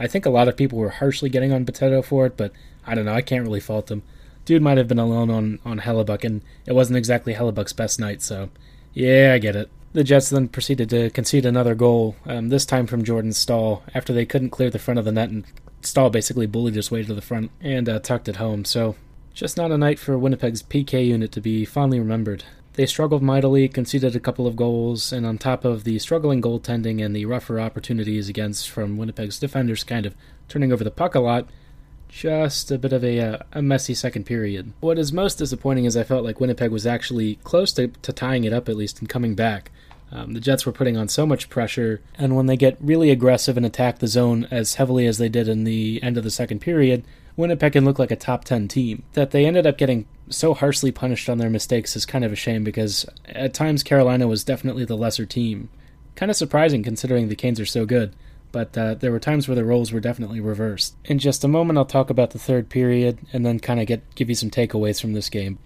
I 0.00 0.06
think 0.06 0.24
a 0.24 0.30
lot 0.30 0.48
of 0.48 0.56
people 0.56 0.78
were 0.78 0.88
harshly 0.88 1.28
getting 1.28 1.52
on 1.52 1.66
Potato 1.66 2.00
for 2.00 2.24
it, 2.24 2.36
but 2.36 2.52
I 2.86 2.94
don't 2.94 3.04
know. 3.04 3.14
I 3.14 3.20
can't 3.20 3.44
really 3.44 3.60
fault 3.60 3.90
him. 3.90 4.02
Dude 4.46 4.62
might 4.62 4.78
have 4.78 4.88
been 4.88 4.98
alone 4.98 5.30
on, 5.30 5.58
on 5.64 5.80
Hellebuyck, 5.80 6.24
and 6.24 6.40
it 6.66 6.74
wasn't 6.74 6.96
exactly 6.96 7.34
Hellebuyck's 7.34 7.74
best 7.74 8.00
night, 8.00 8.22
so 8.22 8.48
yeah, 8.94 9.32
I 9.34 9.38
get 9.38 9.54
it. 9.54 9.70
The 9.92 10.02
Jets 10.02 10.30
then 10.30 10.48
proceeded 10.48 10.88
to 10.90 11.10
concede 11.10 11.44
another 11.44 11.74
goal, 11.74 12.16
um, 12.24 12.48
this 12.48 12.64
time 12.64 12.86
from 12.86 13.04
Jordan 13.04 13.32
Staal, 13.32 13.82
after 13.94 14.12
they 14.12 14.24
couldn't 14.24 14.50
clear 14.50 14.70
the 14.70 14.78
front 14.78 14.98
of 14.98 15.04
the 15.04 15.12
net, 15.12 15.28
and 15.28 15.44
Staal 15.82 16.08
basically 16.08 16.46
bullied 16.46 16.74
his 16.74 16.90
way 16.90 17.02
to 17.02 17.14
the 17.14 17.20
front 17.20 17.50
and 17.60 17.88
uh, 17.88 17.98
tucked 17.98 18.28
it 18.28 18.36
home. 18.36 18.64
So, 18.64 18.96
just 19.34 19.56
not 19.56 19.70
a 19.70 19.78
night 19.78 19.98
for 19.98 20.18
Winnipeg's 20.18 20.62
PK 20.62 21.06
unit 21.06 21.30
to 21.32 21.40
be 21.40 21.64
fondly 21.66 21.98
remembered. 21.98 22.44
They 22.80 22.86
struggled 22.86 23.22
mightily, 23.22 23.68
conceded 23.68 24.16
a 24.16 24.20
couple 24.20 24.46
of 24.46 24.56
goals, 24.56 25.12
and 25.12 25.26
on 25.26 25.36
top 25.36 25.66
of 25.66 25.84
the 25.84 25.98
struggling 25.98 26.40
goaltending 26.40 27.04
and 27.04 27.14
the 27.14 27.26
rougher 27.26 27.60
opportunities 27.60 28.30
against 28.30 28.70
from 28.70 28.96
Winnipeg's 28.96 29.38
defenders 29.38 29.84
kind 29.84 30.06
of 30.06 30.14
turning 30.48 30.72
over 30.72 30.82
the 30.82 30.90
puck 30.90 31.14
a 31.14 31.20
lot, 31.20 31.46
just 32.08 32.70
a 32.70 32.78
bit 32.78 32.94
of 32.94 33.04
a, 33.04 33.20
uh, 33.20 33.38
a 33.52 33.60
messy 33.60 33.92
second 33.92 34.24
period. 34.24 34.72
What 34.80 34.98
is 34.98 35.12
most 35.12 35.34
disappointing 35.34 35.84
is 35.84 35.94
I 35.94 36.04
felt 36.04 36.24
like 36.24 36.40
Winnipeg 36.40 36.70
was 36.70 36.86
actually 36.86 37.34
close 37.44 37.70
to, 37.74 37.88
to 37.88 38.14
tying 38.14 38.44
it 38.44 38.52
up 38.54 38.66
at 38.66 38.78
least 38.78 39.00
and 39.00 39.10
coming 39.10 39.34
back. 39.34 39.70
Um, 40.10 40.32
the 40.32 40.40
Jets 40.40 40.64
were 40.64 40.72
putting 40.72 40.96
on 40.96 41.08
so 41.08 41.26
much 41.26 41.50
pressure, 41.50 42.00
and 42.16 42.34
when 42.34 42.46
they 42.46 42.56
get 42.56 42.78
really 42.80 43.10
aggressive 43.10 43.58
and 43.58 43.66
attack 43.66 43.98
the 43.98 44.08
zone 44.08 44.48
as 44.50 44.76
heavily 44.76 45.06
as 45.06 45.18
they 45.18 45.28
did 45.28 45.48
in 45.48 45.64
the 45.64 46.02
end 46.02 46.16
of 46.16 46.24
the 46.24 46.30
second 46.30 46.60
period, 46.60 47.04
Winnipeg 47.40 47.72
can 47.72 47.84
look 47.84 47.98
like 47.98 48.10
a 48.10 48.16
top 48.16 48.44
10 48.44 48.68
team. 48.68 49.02
That 49.14 49.30
they 49.30 49.46
ended 49.46 49.66
up 49.66 49.78
getting 49.78 50.06
so 50.28 50.54
harshly 50.54 50.92
punished 50.92 51.28
on 51.28 51.38
their 51.38 51.50
mistakes 51.50 51.96
is 51.96 52.06
kind 52.06 52.24
of 52.24 52.32
a 52.32 52.36
shame 52.36 52.62
because 52.62 53.06
at 53.26 53.54
times 53.54 53.82
Carolina 53.82 54.28
was 54.28 54.44
definitely 54.44 54.84
the 54.84 54.96
lesser 54.96 55.26
team. 55.26 55.68
Kind 56.14 56.30
of 56.30 56.36
surprising 56.36 56.82
considering 56.82 57.28
the 57.28 57.36
Canes 57.36 57.58
are 57.58 57.66
so 57.66 57.86
good, 57.86 58.14
but 58.52 58.76
uh, 58.76 58.94
there 58.94 59.10
were 59.10 59.18
times 59.18 59.48
where 59.48 59.54
the 59.54 59.64
roles 59.64 59.92
were 59.92 60.00
definitely 60.00 60.40
reversed. 60.40 60.94
In 61.04 61.18
just 61.18 61.44
a 61.44 61.48
moment, 61.48 61.78
I'll 61.78 61.84
talk 61.84 62.10
about 62.10 62.30
the 62.30 62.38
third 62.38 62.68
period 62.68 63.18
and 63.32 63.44
then 63.44 63.58
kind 63.58 63.80
of 63.80 63.86
get 63.86 64.14
give 64.14 64.28
you 64.28 64.34
some 64.34 64.50
takeaways 64.50 65.00
from 65.00 65.12
this 65.12 65.28
game. 65.28 65.58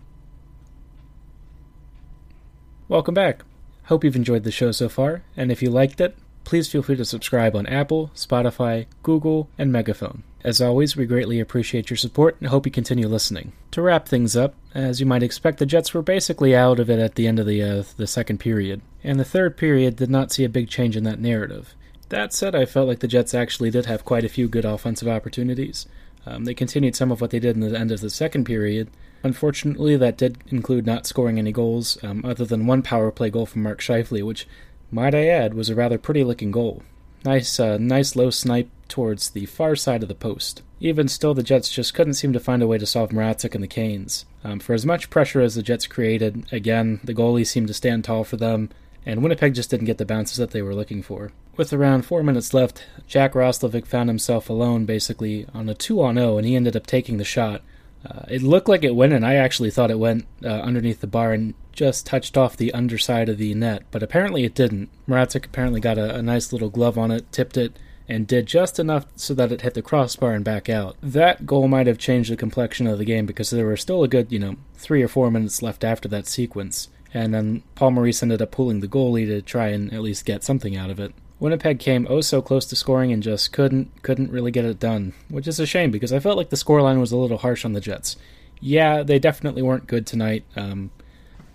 Welcome 2.89 3.15
back. 3.15 3.43
Hope 3.85 4.05
you've 4.05 4.17
enjoyed 4.17 4.45
the 4.45 4.51
show 4.51 4.71
so 4.73 4.89
far, 4.89 5.23
and 5.37 5.51
if 5.51 5.63
you 5.63 5.71
liked 5.71 6.01
it, 6.01 6.17
please 6.45 6.71
feel 6.71 6.83
free 6.83 6.97
to 6.97 7.05
subscribe 7.05 7.57
on 7.57 7.67
Apple, 7.67 8.11
Spotify, 8.15 8.87
Google, 9.03 9.49
and 9.59 9.73
Megaphone. 9.73 10.23
As 10.45 10.61
always, 10.61 10.95
we 10.95 11.07
greatly 11.07 11.41
appreciate 11.41 11.89
your 11.89 11.97
support 11.97 12.37
and 12.39 12.51
hope 12.51 12.67
you 12.67 12.73
continue 12.73 13.09
listening. 13.09 13.53
To 13.71 13.81
wrap 13.81 14.07
things 14.07 14.37
up, 14.37 14.55
as 14.75 15.01
you 15.01 15.07
might 15.07 15.23
expect, 15.23 15.59
the 15.59 15.67
Jets 15.67 15.95
were 15.95 16.03
basically 16.03 16.55
out 16.55 16.79
of 16.79 16.91
it 16.91 16.99
at 16.99 17.15
the 17.15 17.27
end 17.27 17.39
of 17.39 17.47
the 17.47 17.63
uh, 17.63 17.83
the 17.97 18.07
second 18.07 18.39
period, 18.39 18.83
and 19.03 19.19
the 19.19 19.25
third 19.25 19.57
period 19.57 19.97
did 19.97 20.11
not 20.11 20.33
see 20.33 20.45
a 20.45 20.51
big 20.51 20.69
change 20.69 20.97
in 20.97 21.05
that 21.05 21.19
narrative. 21.19 21.75
That 22.11 22.35
said, 22.35 22.55
I 22.55 22.67
felt 22.67 22.89
like 22.89 23.01
the 23.01 23.09
Jets 23.09 23.33
actually 23.33 23.71
did 23.71 23.87
have 23.87 24.05
quite 24.05 24.25
a 24.25 24.29
few 24.29 24.47
good 24.47 24.67
offensive 24.67 25.09
opportunities. 25.09 25.87
Um, 26.27 26.45
they 26.45 26.55
continued 26.55 26.95
some 26.95 27.11
of 27.11 27.21
what 27.21 27.31
they 27.31 27.39
did 27.39 27.57
in 27.57 27.61
the 27.61 27.79
end 27.79 27.91
of 27.91 28.01
the 28.01 28.11
second 28.11 28.45
period. 28.45 28.91
Unfortunately, 29.23 29.97
that 29.97 30.19
did 30.19 30.39
include 30.49 30.85
not 30.85 31.07
scoring 31.07 31.39
any 31.39 31.53
goals, 31.53 31.97
um, 32.05 32.23
other 32.25 32.45
than 32.45 32.67
one 32.67 32.83
power 32.83 33.11
play 33.11 33.31
goal 33.31 33.47
from 33.47 33.63
Mark 33.63 33.81
Scheifele, 33.81 34.23
which 34.23 34.47
might 34.91 35.15
I 35.15 35.27
add, 35.27 35.55
was 35.55 35.71
a 35.71 35.75
rather 35.75 35.99
pretty 35.99 36.25
looking 36.25 36.51
goal. 36.51 36.83
Nice, 37.25 37.59
uh, 37.59 37.79
nice 37.79 38.17
low 38.17 38.31
snipe 38.31 38.69
towards 38.89 39.31
the 39.31 39.47
far 39.47 39.77
side 39.77 40.03
of 40.03 40.09
the 40.09 40.15
post. 40.15 40.63
Even 40.79 41.09
still, 41.09 41.33
the 41.33 41.43
Jets 41.43 41.71
just 41.71 41.95
couldn't 41.95 42.15
seem 42.15 42.35
to 42.35 42.41
find 42.41 42.63
a 42.63 42.67
way 42.67 42.77
to 42.77 42.85
solve 42.85 43.11
Mrazek 43.11 43.55
and 43.55 43.65
the 43.65 43.69
Canes. 43.69 44.27
Um, 44.45 44.61
for 44.61 44.75
as 44.75 44.85
much 44.85 45.09
pressure 45.09 45.41
as 45.41 45.55
the 45.55 45.63
Jets 45.63 45.87
created, 45.87 46.45
again, 46.53 47.01
the 47.03 47.15
goalie 47.15 47.47
seemed 47.47 47.69
to 47.69 47.75
stand 47.75 48.05
tall 48.05 48.25
for 48.25 48.37
them, 48.37 48.69
and 49.07 49.23
Winnipeg 49.23 49.55
just 49.55 49.71
didn't 49.71 49.87
get 49.87 49.99
the 49.99 50.05
bounces 50.05 50.37
that 50.37 50.51
they 50.51 50.61
were 50.61 50.75
looking 50.75 51.03
for. 51.03 51.33
With 51.57 51.73
around 51.73 52.05
four 52.05 52.23
minutes 52.23 52.53
left, 52.53 52.85
Jack 53.07 53.33
Roslovic 53.33 53.87
found 53.87 54.11
himself 54.11 54.51
alone 54.51 54.85
basically 54.85 55.47
on 55.55 55.69
a 55.69 55.75
2 55.75 56.03
on 56.03 56.17
0, 56.17 56.37
and 56.37 56.47
he 56.47 56.57
ended 56.57 56.77
up 56.77 56.87
taking 56.87 57.17
the 57.17 57.25
shot. 57.25 57.63
Uh, 58.05 58.25
it 58.29 58.43
looked 58.43 58.69
like 58.69 58.85
it 58.85 58.95
went, 58.95 59.13
and 59.13 59.25
I 59.25 59.35
actually 59.35 59.71
thought 59.71 59.91
it 59.91 59.99
went 59.99 60.27
uh, 60.45 60.49
underneath 60.49 61.01
the 61.01 61.07
bar 61.07 61.33
and 61.33 61.55
just 61.73 62.07
touched 62.07 62.37
off 62.37 62.57
the 62.57 62.73
underside 62.73 63.29
of 63.29 63.39
the 63.39 63.55
net, 63.55 63.85
but 63.91 64.03
apparently 64.03 64.45
it 64.45 64.55
didn't. 64.55 64.91
Mrazek 65.09 65.47
apparently 65.47 65.81
got 65.81 65.99
a, 65.99 66.17
a 66.17 66.23
nice 66.23 66.53
little 66.53 66.71
glove 66.71 66.99
on 66.99 67.11
it, 67.11 67.31
tipped 67.33 67.57
it, 67.57 67.79
and 68.09 68.27
did 68.27 68.47
just 68.47 68.79
enough 68.79 69.07
so 69.17 69.33
that 69.35 69.51
it 69.51 69.63
hit 69.63 69.75
the 69.75 69.83
crossbar 69.83 70.35
and 70.35 70.45
back 70.45 70.69
out. 70.69 70.97
That 71.03 71.47
goal 71.47 71.69
might 71.69 71.87
have 71.87 71.99
changed 71.99 72.31
the 72.31 72.37
complexion 72.37 72.87
of 72.87 72.99
the 72.99 73.05
game 73.05 73.27
because 73.27 73.51
there 73.51 73.67
were 73.67 73.77
still 73.77 74.05
a 74.05 74.09
good, 74.09 74.31
you 74.31 74.39
know, 74.39 74.57
three 74.75 75.03
or 75.03 75.09
four 75.09 75.31
minutes 75.31 75.63
left 75.63 75.83
after 75.83 76.09
that 76.09 76.27
sequence, 76.27 76.89
and 77.15 77.33
then 77.33 77.63
Paul 77.75 77.93
Maurice 77.93 78.23
ended 78.23 78.43
up 78.43 78.51
pulling 78.51 78.81
the 78.81 78.89
goalie 78.89 79.27
to 79.27 79.41
try 79.41 79.69
and 79.69 79.93
at 79.93 80.03
least 80.03 80.27
get 80.27 80.45
something 80.45 80.77
out 80.77 80.91
of 80.91 81.01
it. 81.01 81.15
Winnipeg 81.41 81.79
came 81.79 82.07
oh 82.09 82.21
so 82.21 82.41
close 82.41 82.65
to 82.67 82.77
scoring 82.77 83.13
and 83.13 83.23
just 83.23 83.53
couldn't 83.53 84.03
couldn't 84.03 84.31
really 84.31 84.51
get 84.51 84.65
it 84.65 84.79
done, 84.79 85.13
which 85.29 85.49
is 85.49 85.61
a 85.61 85.67
shame 85.67 85.91
because 85.91 86.13
I 86.13 86.21
felt 86.21 86.37
like 86.37 86.51
the 86.51 86.57
scoreline 86.57 87.01
was 87.01 87.13
a 87.13 87.17
little 87.17 87.39
harsh 87.39 87.65
on 87.65 87.73
the 87.73 87.81
Jets. 87.81 88.17
Yeah, 88.61 89.03
they 89.03 89.19
definitely 89.19 89.63
weren't 89.63 89.87
good 89.87 90.07
tonight. 90.07 90.45
Um, 90.57 90.91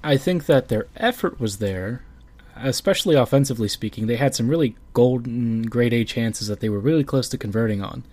I 0.03 0.17
think 0.17 0.45
that 0.45 0.67
their 0.67 0.87
effort 0.95 1.39
was 1.39 1.57
there, 1.57 2.03
especially 2.55 3.15
offensively 3.15 3.67
speaking. 3.67 4.07
They 4.07 4.17
had 4.17 4.35
some 4.35 4.47
really 4.47 4.75
golden 4.93 5.63
grade 5.63 5.93
A 5.93 6.03
chances 6.03 6.47
that 6.47 6.59
they 6.59 6.69
were 6.69 6.79
really 6.79 7.03
close 7.03 7.29
to 7.29 7.37
converting 7.37 7.81
on. 7.81 8.03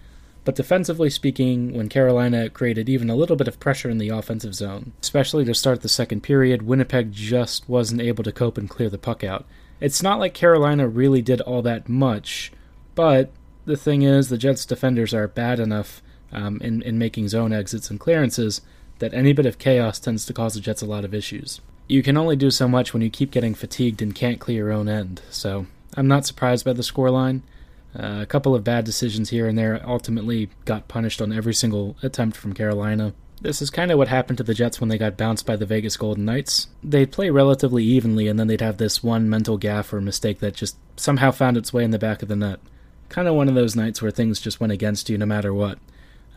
But 0.45 0.55
defensively 0.55 1.11
speaking, 1.11 1.75
when 1.75 1.89
Carolina 1.89 2.49
created 2.49 2.89
even 2.89 3.11
a 3.11 3.17
little 3.17 3.35
bit 3.35 3.49
of 3.49 3.59
pressure 3.59 3.91
in 3.91 3.99
the 3.99 4.11
offensive 4.11 4.55
zone, 4.55 4.93
especially 5.03 5.45
to 5.45 5.55
start 5.55 5.83
the 5.83 5.89
second 5.89 6.23
period, 6.23 6.63
Winnipeg 6.63 7.13
just 7.13 7.69
wasn't 7.69 8.01
able 8.01 8.23
to 8.23 8.31
cope 8.31 8.57
and 8.57 8.71
clear 8.71 8.89
the 8.89 8.97
puck 8.97 9.25
out. 9.25 9.45
It's 9.81 10.03
not 10.03 10.19
like 10.19 10.35
Carolina 10.35 10.89
really 10.89 11.23
did 11.23 11.41
all 11.43 11.63
that 11.63 11.89
much, 11.89 12.53
but 12.95 13.31
the 13.67 13.77
thing 13.77 14.03
is, 14.03 14.29
the 14.29 14.39
Jets' 14.39 14.65
defenders 14.65 15.13
are 15.13 15.29
bad 15.29 15.61
enough 15.61 16.03
um, 16.33 16.61
in, 16.63 16.83
in 16.83 16.99
making 16.99 17.29
zone 17.29 17.53
exits 17.53 17.91
and 17.91 18.01
clearances 18.01 18.61
that 18.99 19.13
any 19.13 19.33
bit 19.33 19.47
of 19.47 19.59
chaos 19.59 19.99
tends 19.99 20.25
to 20.27 20.33
cause 20.33 20.55
the 20.55 20.61
Jets 20.61 20.83
a 20.83 20.87
lot 20.87 21.05
of 21.05 21.15
issues. 21.15 21.61
You 21.89 22.03
can 22.03 22.17
only 22.17 22.37
do 22.37 22.51
so 22.51 22.67
much 22.67 22.93
when 22.93 23.03
you 23.03 23.11
keep 23.11 23.31
getting 23.31 23.55
fatigued 23.55 24.01
and 24.01 24.15
can't 24.15 24.41
clear 24.41 24.65
your 24.65 24.73
own 24.73 24.89
end, 24.89 25.23
so 25.31 25.67
I'm 25.97 26.09
not 26.09 26.27
surprised 26.27 26.65
by 26.65 26.73
the 26.73 26.83
scoreline. 26.83 27.43
Uh, 27.99 28.21
a 28.21 28.27
couple 28.27 28.55
of 28.55 28.65
bad 28.65 28.85
decisions 28.85 29.31
here 29.31 29.47
and 29.47 29.57
there 29.57 29.81
ultimately 29.87 30.51
got 30.65 30.89
punished 30.89 31.23
on 31.23 31.33
every 31.33 31.55
single 31.55 31.97
attempt 32.03 32.37
from 32.37 32.53
Carolina. 32.53 33.15
This 33.41 33.61
is 33.61 33.69
kind 33.69 33.91
of 33.91 33.99
what 33.99 34.09
happened 34.09 34.39
to 34.39 34.45
the 34.45 34.55
Jets 34.55 34.81
when 34.81 34.89
they 34.89 34.97
got 34.97 35.17
bounced 35.17 35.45
by 35.45 35.57
the 35.57 35.67
Vegas 35.67 35.97
Golden 35.97 36.25
Knights. 36.25 36.69
They'd 36.83 37.13
play 37.13 37.29
relatively 37.29 37.85
evenly, 37.85 38.29
and 38.29 38.41
then 38.41 38.47
they'd 38.47 38.63
have 38.63 38.79
this 38.79 39.03
one 39.03 39.29
mental 39.29 39.59
gaffe 39.59 39.93
or 39.93 40.01
mistake 40.01 40.41
that 40.41 40.55
just 40.55 40.77
somehow 40.97 41.31
found 41.31 41.57
its 41.57 41.73
way 41.73 41.85
in 41.85 41.91
the 41.91 41.99
back 41.99 42.23
of 42.23 42.29
the 42.29 42.37
net. 42.37 42.61
Kind 43.09 43.29
of 43.29 43.35
one 43.35 43.49
of 43.49 43.55
those 43.55 43.77
nights 43.77 44.01
where 44.01 44.11
things 44.11 44.41
just 44.41 44.59
went 44.59 44.73
against 44.73 45.11
you 45.11 45.19
no 45.19 45.27
matter 45.27 45.53
what. 45.53 45.79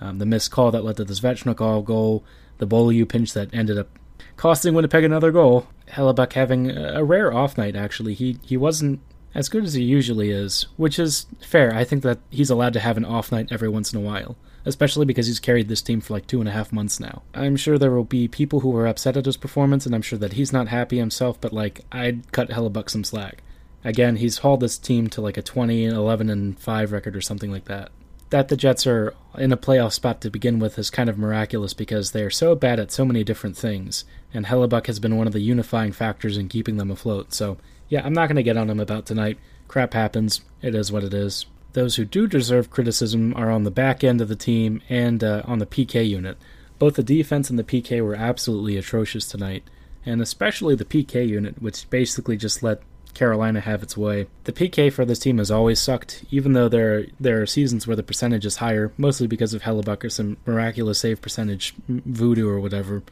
Um, 0.01 0.19
the 0.19 0.25
missed 0.25 0.51
call 0.51 0.71
that 0.71 0.83
led 0.83 0.97
to 0.97 1.05
the 1.05 1.13
Svechnikov 1.13 1.85
goal, 1.85 2.23
the 2.57 2.65
Beaulieu 2.65 3.05
pinch 3.05 3.33
that 3.33 3.53
ended 3.53 3.77
up 3.77 3.87
costing 4.35 4.73
Winnipeg 4.73 5.03
another 5.03 5.31
goal. 5.31 5.67
Hellebuyck 5.87 6.33
having 6.33 6.69
a 6.69 7.03
rare 7.03 7.33
off 7.33 7.57
night, 7.57 7.75
actually. 7.75 8.13
He, 8.13 8.39
he 8.43 8.57
wasn't 8.57 8.99
as 9.33 9.49
good 9.49 9.63
as 9.63 9.73
he 9.73 9.83
usually 9.83 10.31
is, 10.31 10.67
which 10.75 10.99
is 10.99 11.27
fair. 11.41 11.73
I 11.73 11.85
think 11.85 12.03
that 12.03 12.19
he's 12.29 12.49
allowed 12.49 12.73
to 12.73 12.79
have 12.81 12.97
an 12.97 13.05
off 13.05 13.31
night 13.31 13.47
every 13.51 13.69
once 13.69 13.93
in 13.93 13.99
a 13.99 14.03
while 14.03 14.35
especially 14.65 15.05
because 15.05 15.27
he's 15.27 15.39
carried 15.39 15.67
this 15.67 15.81
team 15.81 16.01
for 16.01 16.13
like 16.13 16.27
two 16.27 16.39
and 16.39 16.49
a 16.49 16.53
half 16.53 16.71
months 16.71 16.99
now. 16.99 17.21
I'm 17.33 17.55
sure 17.55 17.77
there 17.77 17.91
will 17.91 18.03
be 18.03 18.27
people 18.27 18.61
who 18.61 18.75
are 18.75 18.87
upset 18.87 19.17
at 19.17 19.25
his 19.25 19.37
performance, 19.37 19.85
and 19.85 19.95
I'm 19.95 20.01
sure 20.01 20.19
that 20.19 20.33
he's 20.33 20.53
not 20.53 20.67
happy 20.67 20.97
himself, 20.97 21.39
but 21.39 21.53
like, 21.53 21.81
I'd 21.91 22.31
cut 22.31 22.49
Hellebuyck 22.49 22.89
some 22.89 23.03
slack. 23.03 23.43
Again, 23.83 24.17
he's 24.17 24.39
hauled 24.39 24.59
this 24.59 24.77
team 24.77 25.07
to 25.09 25.21
like 25.21 25.37
a 25.37 25.41
20, 25.41 25.85
11, 25.85 26.29
and 26.29 26.59
5 26.59 26.91
record 26.91 27.15
or 27.15 27.21
something 27.21 27.51
like 27.51 27.65
that. 27.65 27.91
That 28.29 28.49
the 28.49 28.57
Jets 28.57 28.85
are 28.85 29.15
in 29.37 29.51
a 29.51 29.57
playoff 29.57 29.93
spot 29.93 30.21
to 30.21 30.29
begin 30.29 30.59
with 30.59 30.77
is 30.77 30.91
kind 30.91 31.09
of 31.09 31.17
miraculous 31.17 31.73
because 31.73 32.11
they 32.11 32.21
are 32.21 32.29
so 32.29 32.53
bad 32.53 32.79
at 32.79 32.91
so 32.91 33.05
many 33.05 33.23
different 33.23 33.57
things, 33.57 34.03
and 34.33 34.45
Hellebuyck 34.45 34.85
has 34.87 34.99
been 34.99 35.17
one 35.17 35.25
of 35.27 35.33
the 35.33 35.39
unifying 35.39 35.91
factors 35.91 36.37
in 36.37 36.49
keeping 36.49 36.77
them 36.77 36.91
afloat. 36.91 37.33
So, 37.33 37.57
yeah, 37.87 38.05
I'm 38.05 38.13
not 38.13 38.27
going 38.27 38.35
to 38.35 38.43
get 38.43 38.57
on 38.57 38.69
him 38.69 38.79
about 38.79 39.05
tonight. 39.05 39.39
Crap 39.67 39.93
happens. 39.93 40.41
It 40.61 40.75
is 40.75 40.91
what 40.91 41.03
it 41.03 41.13
is. 41.13 41.45
Those 41.73 41.95
who 41.95 42.05
do 42.05 42.27
deserve 42.27 42.71
criticism 42.71 43.33
are 43.35 43.51
on 43.51 43.63
the 43.63 43.71
back 43.71 44.03
end 44.03 44.21
of 44.21 44.27
the 44.27 44.35
team 44.35 44.81
and 44.89 45.23
uh, 45.23 45.43
on 45.45 45.59
the 45.59 45.65
PK 45.65 46.07
unit. 46.07 46.37
Both 46.79 46.95
the 46.95 47.03
defense 47.03 47.49
and 47.49 47.59
the 47.59 47.63
PK 47.63 48.03
were 48.03 48.15
absolutely 48.15 48.77
atrocious 48.77 49.27
tonight, 49.27 49.63
and 50.05 50.21
especially 50.21 50.75
the 50.75 50.85
PK 50.85 51.27
unit, 51.27 51.61
which 51.61 51.89
basically 51.89 52.37
just 52.37 52.63
let 52.63 52.81
Carolina 53.13 53.59
have 53.59 53.83
its 53.83 53.97
way. 53.97 54.27
The 54.45 54.53
PK 54.53 54.91
for 54.91 55.03
this 55.03 55.19
team 55.19 55.39
has 55.39 55.51
always 55.51 55.79
sucked, 55.79 56.23
even 56.31 56.53
though 56.53 56.69
there 56.69 57.07
there 57.19 57.41
are 57.41 57.45
seasons 57.45 57.85
where 57.85 57.95
the 57.95 58.03
percentage 58.03 58.45
is 58.45 58.57
higher, 58.57 58.93
mostly 58.97 59.27
because 59.27 59.53
of 59.53 59.63
Hellebuyck 59.63 60.03
or 60.03 60.09
some 60.09 60.37
miraculous 60.45 60.99
save 60.99 61.21
percentage 61.21 61.73
voodoo 61.87 62.47
or 62.47 62.59
whatever. 62.59 63.03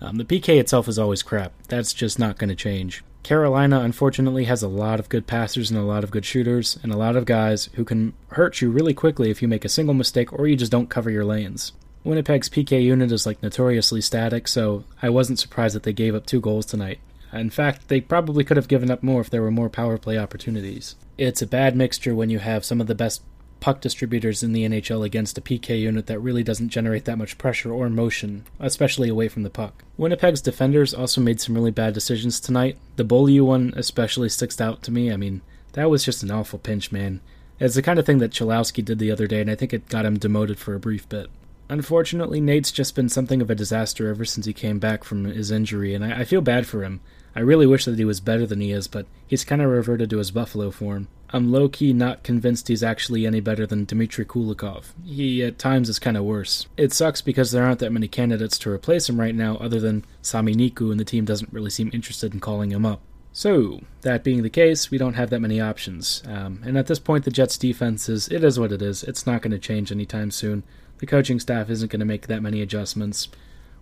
Um, 0.00 0.16
the 0.16 0.24
PK 0.24 0.58
itself 0.58 0.88
is 0.88 0.98
always 0.98 1.22
crap. 1.22 1.52
That's 1.68 1.94
just 1.94 2.18
not 2.18 2.36
going 2.36 2.48
to 2.48 2.56
change. 2.56 3.04
Carolina, 3.24 3.80
unfortunately, 3.80 4.44
has 4.44 4.62
a 4.62 4.68
lot 4.68 5.00
of 5.00 5.08
good 5.08 5.26
passers 5.26 5.70
and 5.70 5.80
a 5.80 5.82
lot 5.82 6.04
of 6.04 6.10
good 6.10 6.26
shooters, 6.26 6.78
and 6.82 6.92
a 6.92 6.96
lot 6.96 7.16
of 7.16 7.24
guys 7.24 7.70
who 7.72 7.84
can 7.84 8.12
hurt 8.28 8.60
you 8.60 8.70
really 8.70 8.92
quickly 8.92 9.30
if 9.30 9.40
you 9.40 9.48
make 9.48 9.64
a 9.64 9.68
single 9.68 9.94
mistake 9.94 10.30
or 10.32 10.46
you 10.46 10.56
just 10.56 10.70
don't 10.70 10.90
cover 10.90 11.10
your 11.10 11.24
lanes. 11.24 11.72
Winnipeg's 12.04 12.50
PK 12.50 12.82
unit 12.82 13.10
is 13.10 13.24
like 13.24 13.42
notoriously 13.42 14.02
static, 14.02 14.46
so 14.46 14.84
I 15.00 15.08
wasn't 15.08 15.38
surprised 15.38 15.74
that 15.74 15.84
they 15.84 15.92
gave 15.94 16.14
up 16.14 16.26
two 16.26 16.40
goals 16.40 16.66
tonight. 16.66 17.00
In 17.32 17.48
fact, 17.48 17.88
they 17.88 18.02
probably 18.02 18.44
could 18.44 18.58
have 18.58 18.68
given 18.68 18.90
up 18.90 19.02
more 19.02 19.22
if 19.22 19.30
there 19.30 19.42
were 19.42 19.50
more 19.50 19.70
power 19.70 19.96
play 19.96 20.18
opportunities. 20.18 20.94
It's 21.16 21.40
a 21.40 21.46
bad 21.46 21.74
mixture 21.74 22.14
when 22.14 22.28
you 22.28 22.40
have 22.40 22.62
some 22.62 22.80
of 22.80 22.88
the 22.88 22.94
best 22.94 23.22
puck 23.64 23.80
distributors 23.80 24.42
in 24.42 24.52
the 24.52 24.68
NHL 24.68 25.06
against 25.06 25.38
a 25.38 25.40
PK 25.40 25.80
unit 25.80 26.06
that 26.06 26.18
really 26.18 26.42
doesn't 26.42 26.68
generate 26.68 27.06
that 27.06 27.16
much 27.16 27.38
pressure 27.38 27.72
or 27.72 27.88
motion, 27.88 28.44
especially 28.60 29.08
away 29.08 29.26
from 29.26 29.42
the 29.42 29.48
puck. 29.48 29.84
Winnipeg's 29.96 30.42
defenders 30.42 30.92
also 30.92 31.22
made 31.22 31.40
some 31.40 31.54
really 31.54 31.70
bad 31.70 31.94
decisions 31.94 32.38
tonight. 32.40 32.76
The 32.96 33.04
Beaulieu 33.04 33.42
one 33.42 33.72
especially 33.74 34.28
sticks 34.28 34.60
out 34.60 34.82
to 34.82 34.90
me. 34.90 35.10
I 35.10 35.16
mean, 35.16 35.40
that 35.72 35.88
was 35.88 36.04
just 36.04 36.22
an 36.22 36.30
awful 36.30 36.58
pinch, 36.58 36.92
man. 36.92 37.22
It's 37.58 37.74
the 37.74 37.80
kind 37.80 37.98
of 37.98 38.04
thing 38.04 38.18
that 38.18 38.32
Cholowski 38.32 38.84
did 38.84 38.98
the 38.98 39.10
other 39.10 39.26
day, 39.26 39.40
and 39.40 39.50
I 39.50 39.54
think 39.54 39.72
it 39.72 39.88
got 39.88 40.04
him 40.04 40.18
demoted 40.18 40.58
for 40.58 40.74
a 40.74 40.78
brief 40.78 41.08
bit. 41.08 41.30
Unfortunately, 41.74 42.40
Nate's 42.40 42.70
just 42.70 42.94
been 42.94 43.08
something 43.08 43.42
of 43.42 43.50
a 43.50 43.54
disaster 43.56 44.08
ever 44.08 44.24
since 44.24 44.46
he 44.46 44.52
came 44.52 44.78
back 44.78 45.02
from 45.02 45.24
his 45.24 45.50
injury, 45.50 45.92
and 45.92 46.04
I, 46.04 46.20
I 46.20 46.24
feel 46.24 46.40
bad 46.40 46.68
for 46.68 46.84
him. 46.84 47.00
I 47.34 47.40
really 47.40 47.66
wish 47.66 47.84
that 47.84 47.98
he 47.98 48.04
was 48.04 48.20
better 48.20 48.46
than 48.46 48.60
he 48.60 48.70
is, 48.70 48.86
but 48.86 49.06
he's 49.26 49.44
kind 49.44 49.60
of 49.60 49.68
reverted 49.68 50.08
to 50.10 50.18
his 50.18 50.30
Buffalo 50.30 50.70
form. 50.70 51.08
I'm 51.30 51.50
low 51.50 51.68
key 51.68 51.92
not 51.92 52.22
convinced 52.22 52.68
he's 52.68 52.84
actually 52.84 53.26
any 53.26 53.40
better 53.40 53.66
than 53.66 53.86
Dmitry 53.86 54.24
Kulikov. 54.24 54.92
He 55.04 55.42
at 55.42 55.58
times 55.58 55.88
is 55.88 55.98
kind 55.98 56.16
of 56.16 56.22
worse. 56.22 56.68
It 56.76 56.92
sucks 56.92 57.20
because 57.20 57.50
there 57.50 57.64
aren't 57.64 57.80
that 57.80 57.90
many 57.90 58.06
candidates 58.06 58.56
to 58.60 58.70
replace 58.70 59.08
him 59.08 59.18
right 59.18 59.34
now 59.34 59.56
other 59.56 59.80
than 59.80 60.04
Sami 60.22 60.54
Niku, 60.54 60.92
and 60.92 61.00
the 61.00 61.04
team 61.04 61.24
doesn't 61.24 61.52
really 61.52 61.70
seem 61.70 61.90
interested 61.92 62.32
in 62.32 62.38
calling 62.38 62.70
him 62.70 62.86
up. 62.86 63.00
So, 63.32 63.80
that 64.02 64.22
being 64.22 64.44
the 64.44 64.48
case, 64.48 64.92
we 64.92 64.98
don't 64.98 65.14
have 65.14 65.30
that 65.30 65.40
many 65.40 65.60
options. 65.60 66.22
Um, 66.24 66.62
and 66.64 66.78
at 66.78 66.86
this 66.86 67.00
point, 67.00 67.24
the 67.24 67.32
Jets' 67.32 67.58
defense 67.58 68.08
is 68.08 68.28
it 68.28 68.44
is 68.44 68.60
what 68.60 68.70
it 68.70 68.80
is. 68.80 69.02
It's 69.02 69.26
not 69.26 69.42
going 69.42 69.50
to 69.50 69.58
change 69.58 69.90
anytime 69.90 70.30
soon. 70.30 70.62
The 70.98 71.06
coaching 71.06 71.40
staff 71.40 71.70
isn't 71.70 71.90
going 71.90 72.00
to 72.00 72.06
make 72.06 72.28
that 72.28 72.42
many 72.42 72.62
adjustments. 72.62 73.28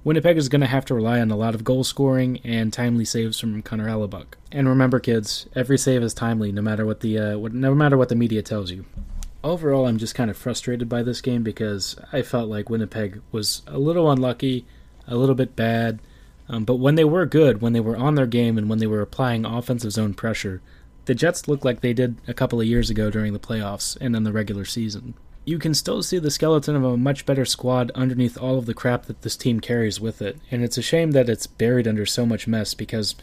Winnipeg 0.04 0.36
is 0.36 0.48
going 0.48 0.62
to 0.62 0.66
have 0.66 0.84
to 0.86 0.94
rely 0.94 1.20
on 1.20 1.30
a 1.30 1.36
lot 1.36 1.54
of 1.54 1.62
goal 1.62 1.84
scoring 1.84 2.40
and 2.42 2.72
timely 2.72 3.04
saves 3.04 3.38
from 3.38 3.62
Connor 3.62 3.86
Hellebuyck. 3.86 4.34
And 4.50 4.68
remember, 4.68 4.98
kids, 4.98 5.46
every 5.54 5.78
save 5.78 6.02
is 6.02 6.14
timely, 6.14 6.50
no 6.50 6.62
matter 6.62 6.84
what 6.84 7.00
the 7.00 7.18
uh, 7.18 7.38
what, 7.38 7.52
no 7.52 7.74
matter 7.74 7.96
what 7.96 8.08
the 8.08 8.16
media 8.16 8.42
tells 8.42 8.70
you. 8.70 8.84
Overall, 9.44 9.86
I'm 9.86 9.98
just 9.98 10.14
kind 10.14 10.30
of 10.30 10.36
frustrated 10.36 10.88
by 10.88 11.02
this 11.02 11.20
game 11.20 11.42
because 11.42 11.96
I 12.12 12.22
felt 12.22 12.48
like 12.48 12.70
Winnipeg 12.70 13.20
was 13.30 13.62
a 13.66 13.78
little 13.78 14.10
unlucky, 14.10 14.64
a 15.06 15.16
little 15.16 15.34
bit 15.34 15.54
bad. 15.54 16.00
Um, 16.48 16.64
but 16.64 16.76
when 16.76 16.96
they 16.96 17.04
were 17.04 17.26
good, 17.26 17.60
when 17.60 17.72
they 17.72 17.80
were 17.80 17.96
on 17.96 18.14
their 18.14 18.26
game, 18.26 18.58
and 18.58 18.68
when 18.68 18.78
they 18.78 18.86
were 18.86 19.00
applying 19.00 19.44
offensive 19.44 19.92
zone 19.92 20.14
pressure, 20.14 20.60
the 21.04 21.14
Jets 21.14 21.46
looked 21.46 21.64
like 21.64 21.80
they 21.80 21.92
did 21.92 22.16
a 22.26 22.34
couple 22.34 22.60
of 22.60 22.66
years 22.66 22.90
ago 22.90 23.10
during 23.10 23.32
the 23.32 23.38
playoffs 23.38 23.96
and 24.00 24.16
in 24.16 24.24
the 24.24 24.32
regular 24.32 24.64
season 24.64 25.14
you 25.44 25.58
can 25.58 25.74
still 25.74 26.02
see 26.02 26.18
the 26.18 26.30
skeleton 26.30 26.76
of 26.76 26.84
a 26.84 26.96
much 26.96 27.26
better 27.26 27.44
squad 27.44 27.90
underneath 27.94 28.38
all 28.38 28.58
of 28.58 28.66
the 28.66 28.74
crap 28.74 29.06
that 29.06 29.22
this 29.22 29.36
team 29.36 29.60
carries 29.60 30.00
with 30.00 30.22
it. 30.22 30.38
And 30.50 30.62
it's 30.62 30.78
a 30.78 30.82
shame 30.82 31.10
that 31.12 31.28
it's 31.28 31.46
buried 31.46 31.88
under 31.88 32.06
so 32.06 32.24
much 32.24 32.46
mess 32.46 32.74
because 32.74 33.16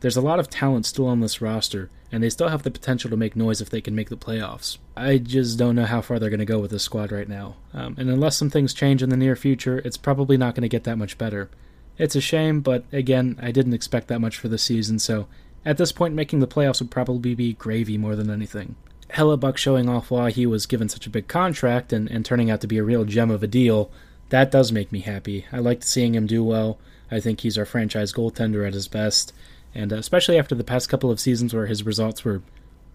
there's 0.00 0.16
a 0.16 0.22
lot 0.22 0.38
of 0.38 0.48
talent 0.48 0.86
still 0.86 1.06
on 1.06 1.20
this 1.20 1.40
roster, 1.40 1.90
and 2.12 2.22
they 2.22 2.30
still 2.30 2.48
have 2.48 2.62
the 2.62 2.70
potential 2.70 3.10
to 3.10 3.16
make 3.16 3.34
noise 3.34 3.60
if 3.60 3.68
they 3.68 3.80
can 3.80 3.94
make 3.94 4.08
the 4.08 4.16
playoffs. 4.16 4.78
I 4.96 5.18
just 5.18 5.58
don't 5.58 5.74
know 5.74 5.84
how 5.84 6.00
far 6.00 6.18
they're 6.18 6.30
going 6.30 6.38
to 6.38 6.46
go 6.46 6.60
with 6.60 6.70
this 6.70 6.84
squad 6.84 7.10
right 7.12 7.28
now. 7.28 7.56
Um, 7.74 7.96
and 7.98 8.08
unless 8.08 8.36
some 8.36 8.48
things 8.48 8.72
change 8.72 9.02
in 9.02 9.10
the 9.10 9.16
near 9.16 9.36
future, 9.36 9.78
it's 9.84 9.96
probably 9.96 10.36
not 10.36 10.54
going 10.54 10.62
to 10.62 10.68
get 10.68 10.84
that 10.84 10.98
much 10.98 11.18
better. 11.18 11.50
It's 11.98 12.14
a 12.14 12.20
shame, 12.20 12.60
but 12.60 12.84
again, 12.92 13.38
I 13.42 13.50
didn't 13.50 13.74
expect 13.74 14.06
that 14.08 14.20
much 14.20 14.36
for 14.38 14.48
the 14.48 14.56
season, 14.56 15.00
so 15.00 15.26
At 15.64 15.76
this 15.76 15.92
point, 15.92 16.14
making 16.14 16.40
the 16.40 16.46
playoffs 16.46 16.80
would 16.80 16.90
probably 16.90 17.34
be 17.34 17.52
gravy 17.52 17.98
more 17.98 18.16
than 18.16 18.30
anything. 18.30 18.76
Hellebuyck 19.10 19.56
showing 19.56 19.88
off 19.88 20.10
why 20.10 20.30
he 20.30 20.46
was 20.46 20.66
given 20.66 20.88
such 20.88 21.06
a 21.06 21.10
big 21.10 21.28
contract 21.28 21.92
and, 21.92 22.10
and 22.10 22.24
turning 22.24 22.50
out 22.50 22.60
to 22.60 22.66
be 22.66 22.78
a 22.78 22.84
real 22.84 23.04
gem 23.04 23.30
of 23.30 23.42
a 23.42 23.46
deal, 23.46 23.90
that 24.28 24.50
does 24.50 24.72
make 24.72 24.92
me 24.92 25.00
happy. 25.00 25.46
I 25.52 25.58
liked 25.58 25.84
seeing 25.84 26.14
him 26.14 26.26
do 26.26 26.44
well. 26.44 26.78
I 27.10 27.20
think 27.20 27.40
he's 27.40 27.56
our 27.56 27.64
franchise 27.64 28.12
goaltender 28.12 28.66
at 28.66 28.74
his 28.74 28.88
best, 28.88 29.32
and 29.74 29.92
especially 29.92 30.38
after 30.38 30.54
the 30.54 30.64
past 30.64 30.88
couple 30.88 31.10
of 31.10 31.20
seasons 31.20 31.54
where 31.54 31.66
his 31.66 31.84
results 31.84 32.24
were 32.24 32.42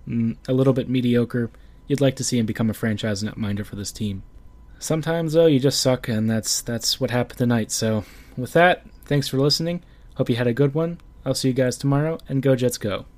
mm, 0.08 0.38
a 0.48 0.54
little 0.54 0.74
bit 0.74 0.90
mediocre, 0.90 1.50
you'd 1.88 2.02
like 2.02 2.16
to 2.18 2.24
see 2.24 2.38
him 2.38 2.46
become 2.46 2.70
a 2.70 2.76
franchise 2.76 3.24
netminder 3.24 3.66
for 3.66 3.76
this 3.76 3.92
team. 3.92 4.22
Sometimes 4.78 5.34
though, 5.34 5.48
you 5.48 5.60
just 5.60 5.82
suck, 5.82 6.08
and 6.08 6.30
that's 6.30 6.62
that's 6.62 7.00
what 7.00 7.10
happened 7.10 7.38
tonight. 7.40 7.72
So, 7.72 8.04
with 8.38 8.54
that, 8.54 8.86
thanks 9.06 9.28
for 9.28 9.38
listening. 9.38 9.82
Hope 10.16 10.30
you 10.30 10.36
had 10.36 10.48
a 10.48 10.54
good 10.54 10.76
one. 10.76 11.00
I'll 11.26 11.34
see 11.34 11.48
you 11.48 11.54
guys 11.54 11.78
tomorrow, 11.78 12.20
and 12.28 12.44
go 12.44 12.56
Jets 12.56 12.78
go. 12.78 13.06